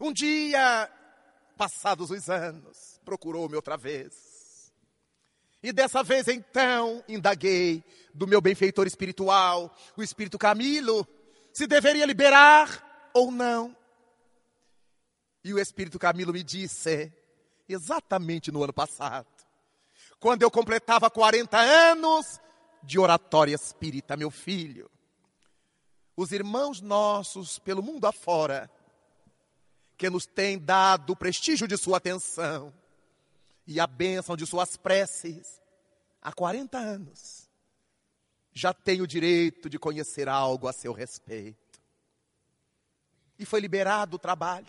[0.00, 0.90] Um dia,
[1.54, 4.31] passados os anos, procurou-me outra vez.
[5.62, 11.06] E dessa vez, então, indaguei do meu benfeitor espiritual, o espírito Camilo,
[11.52, 13.76] se deveria liberar ou não.
[15.44, 17.12] E o Espírito Camilo me disse,
[17.68, 19.26] exatamente no ano passado,
[20.20, 22.40] quando eu completava 40 anos
[22.82, 24.90] de oratória espírita, meu filho.
[26.16, 28.70] Os irmãos nossos pelo mundo afora,
[29.96, 32.72] que nos têm dado o prestígio de sua atenção
[33.72, 35.60] e a bênção de suas preces
[36.20, 37.50] há 40 anos
[38.52, 41.80] já tem o direito de conhecer algo a seu respeito.
[43.38, 44.68] E foi liberado o trabalho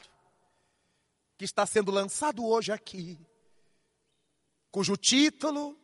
[1.37, 3.19] que está sendo lançado hoje aqui,
[4.71, 5.77] cujo título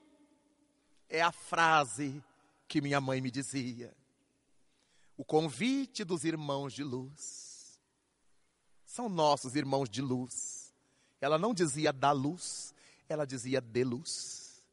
[1.10, 2.24] é a frase
[2.68, 3.94] que minha mãe me dizia:
[5.18, 7.80] O convite dos irmãos de luz.
[8.86, 10.74] São nossos irmãos de luz.
[11.22, 12.74] Ela não dizia da luz,
[13.10, 14.64] ela dizia de luz.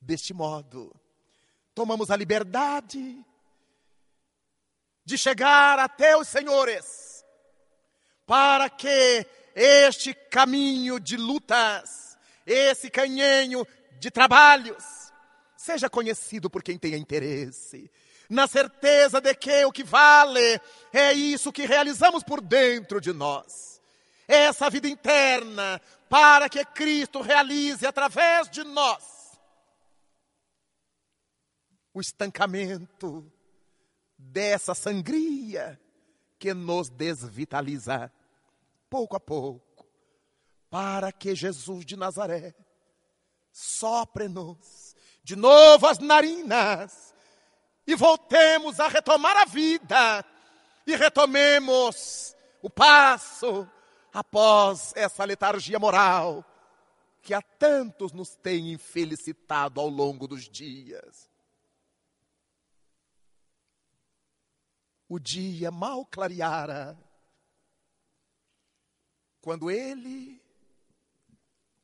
[0.00, 0.94] Deste modo,
[1.74, 3.24] tomamos a liberdade
[5.04, 7.24] de chegar até os senhores,
[8.26, 9.24] para que
[9.54, 13.64] este caminho de lutas, esse canhenho
[14.00, 14.84] de trabalhos,
[15.56, 17.90] seja conhecido por quem tenha interesse,
[18.28, 20.60] na certeza de que o que vale
[20.92, 23.80] é isso que realizamos por dentro de nós.
[24.28, 29.38] Essa vida interna para que Cristo realize através de nós
[31.92, 33.30] o estancamento
[34.18, 35.80] dessa sangria
[36.38, 38.12] que nos desvitaliza
[38.88, 39.86] pouco a pouco,
[40.70, 42.54] para que Jesus de Nazaré
[43.50, 47.14] sopre-nos de novo as narinas
[47.86, 50.24] e voltemos a retomar a vida
[50.86, 53.68] e retomemos o passo
[54.18, 56.44] após essa letargia moral
[57.22, 61.28] que a tantos nos tem infelicitado ao longo dos dias.
[65.08, 66.98] o dia mal clareara,
[69.40, 70.42] quando ele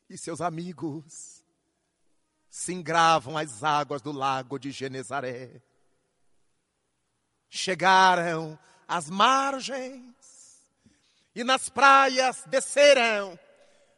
[0.09, 1.45] e seus amigos
[2.49, 5.63] se engravam às águas do lago de Genezaré.
[7.49, 10.15] Chegaram às margens
[11.35, 13.39] e nas praias desceram,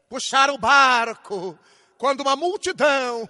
[0.08, 1.58] puxaram o barco,
[1.98, 3.28] quando uma multidão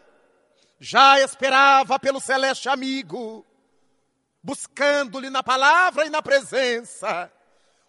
[0.79, 3.47] já esperava pelo celeste amigo
[4.45, 7.33] buscando-lhe na palavra e na presença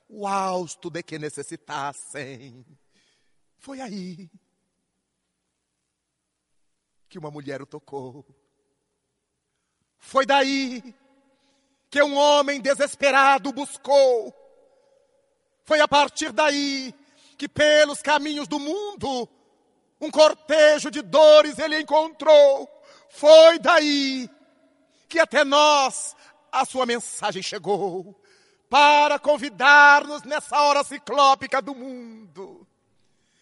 [0.07, 2.65] o hausto de que necessitassem.
[3.57, 4.31] Foi aí
[7.09, 8.25] que uma mulher o tocou.
[9.97, 10.95] Foi daí
[11.89, 14.33] que um homem desesperado buscou.
[15.65, 16.93] Foi a partir daí
[17.37, 19.27] que, pelos caminhos do mundo,
[19.99, 22.69] um cortejo de dores ele encontrou.
[23.09, 24.29] Foi daí
[25.09, 26.15] que até nós
[26.51, 28.15] a sua mensagem chegou
[28.69, 32.65] para convidar-nos nessa hora ciclópica do mundo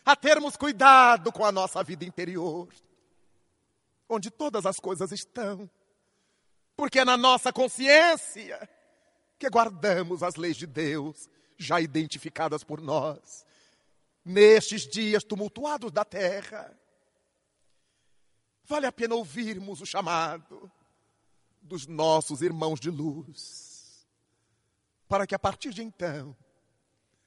[0.06, 2.68] a termos cuidado com a nossa vida interior,
[4.10, 5.70] onde todas as coisas estão,
[6.76, 8.70] porque é na nossa consciência
[9.40, 11.30] que guardamos as leis de Deus
[11.64, 13.46] já identificadas por nós
[14.24, 16.80] nestes dias tumultuados da terra.
[18.66, 20.72] Vale a pena ouvirmos o chamado
[21.62, 24.08] dos nossos irmãos de luz,
[25.08, 26.36] para que a partir de então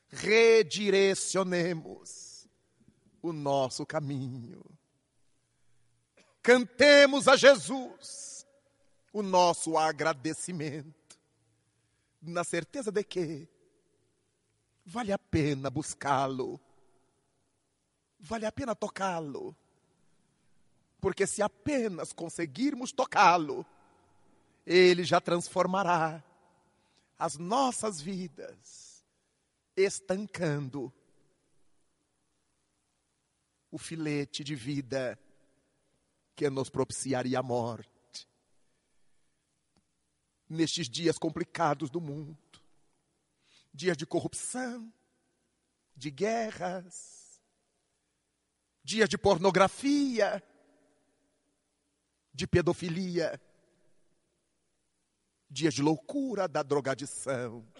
[0.08, 2.48] redirecionemos
[3.20, 4.64] o nosso caminho.
[6.42, 8.46] Cantemos a Jesus
[9.12, 11.18] o nosso agradecimento,
[12.20, 13.48] na certeza de que
[14.86, 16.60] vale a pena buscá-lo,
[18.20, 19.54] vale a pena tocá-lo,
[21.00, 23.66] porque se apenas conseguirmos tocá-lo,
[24.64, 26.22] ele já transformará
[27.18, 29.04] as nossas vidas,
[29.76, 30.92] estancando
[33.70, 35.18] o filete de vida
[36.36, 37.90] que nos propiciaria a morte.
[40.48, 42.38] Nestes dias complicados do mundo,
[43.76, 44.90] dias de corrupção,
[45.94, 47.42] de guerras,
[48.82, 50.42] dias de pornografia,
[52.32, 53.38] de pedofilia,
[55.48, 57.70] dias de loucura da drogadição.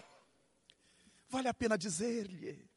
[1.29, 2.69] Vale a pena dizer-lhe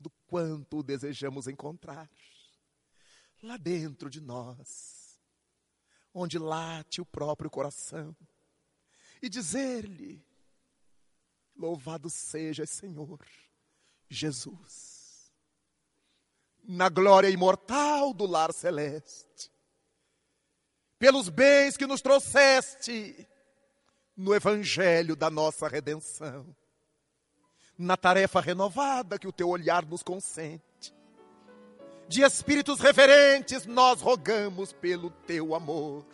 [0.00, 2.10] do quanto desejamos encontrar
[3.42, 5.20] lá dentro de nós,
[6.14, 8.16] onde late o próprio coração,
[9.20, 10.24] e dizer-lhe:
[11.56, 13.20] Louvado seja Senhor
[14.08, 15.32] Jesus,
[16.62, 19.50] na glória imortal do lar celeste,
[20.98, 23.28] pelos bens que nos trouxeste
[24.16, 26.54] no evangelho da nossa redenção,
[27.76, 30.94] na tarefa renovada que o teu olhar nos consente.
[32.06, 36.04] De espíritos reverentes, nós rogamos pelo teu amor.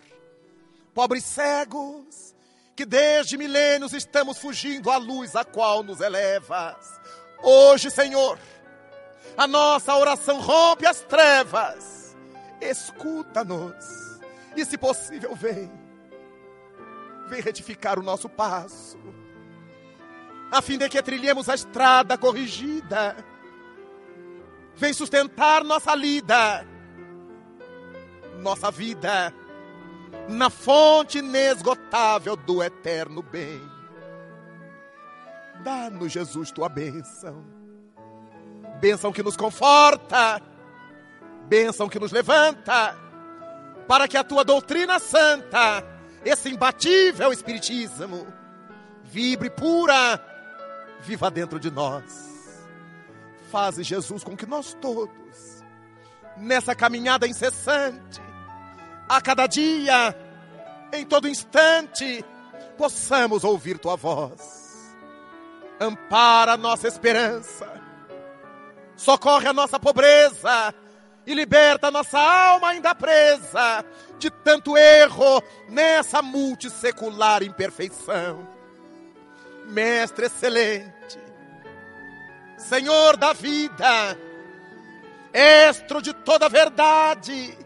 [0.94, 2.34] Pobres cegos,
[2.80, 6.98] que desde milênios estamos fugindo à luz a qual nos elevas.
[7.42, 8.38] Hoje, Senhor,
[9.36, 12.16] a nossa oração rompe as trevas.
[12.58, 13.84] Escuta-nos
[14.56, 15.70] e, se possível, vem
[17.28, 18.98] vem retificar o nosso passo,
[20.50, 23.14] a fim de que trilhemos a estrada corrigida,
[24.74, 26.66] vem sustentar nossa lida,
[28.40, 29.34] nossa vida,
[30.30, 33.60] na fonte inesgotável do eterno bem.
[35.62, 37.44] Dá-nos, Jesus, tua bênção,
[38.80, 40.40] bênção que nos conforta,
[41.48, 42.96] bênção que nos levanta,
[43.86, 45.84] para que a tua doutrina santa
[46.24, 48.26] esse imbatível Espiritismo
[49.04, 50.24] vibre pura,
[51.00, 52.30] viva dentro de nós.
[53.50, 55.64] Faze, Jesus, com que nós todos,
[56.36, 58.20] nessa caminhada incessante,
[59.10, 60.16] a cada dia,
[60.92, 62.24] em todo instante,
[62.78, 64.96] possamos ouvir tua voz.
[65.80, 67.68] Ampara a nossa esperança,
[68.94, 70.72] socorre a nossa pobreza
[71.26, 73.84] e liberta a nossa alma ainda presa
[74.16, 78.46] de tanto erro nessa multissecular imperfeição.
[79.66, 81.18] Mestre excelente,
[82.56, 84.16] Senhor da vida,
[85.32, 87.58] Estro de toda verdade,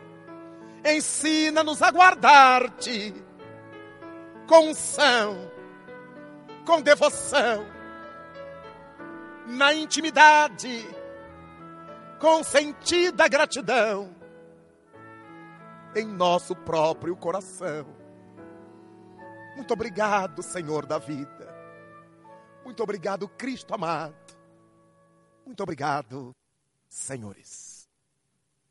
[0.85, 3.15] ensina-nos a guardar-te
[4.47, 5.51] com unção,
[6.66, 7.66] com devoção,
[9.47, 10.85] na intimidade,
[12.20, 14.15] com sentida gratidão,
[15.97, 17.86] em nosso próprio coração.
[19.56, 21.55] Muito obrigado, Senhor da vida.
[22.65, 24.15] Muito obrigado, Cristo amado.
[25.47, 26.35] Muito obrigado,
[26.89, 27.63] senhores.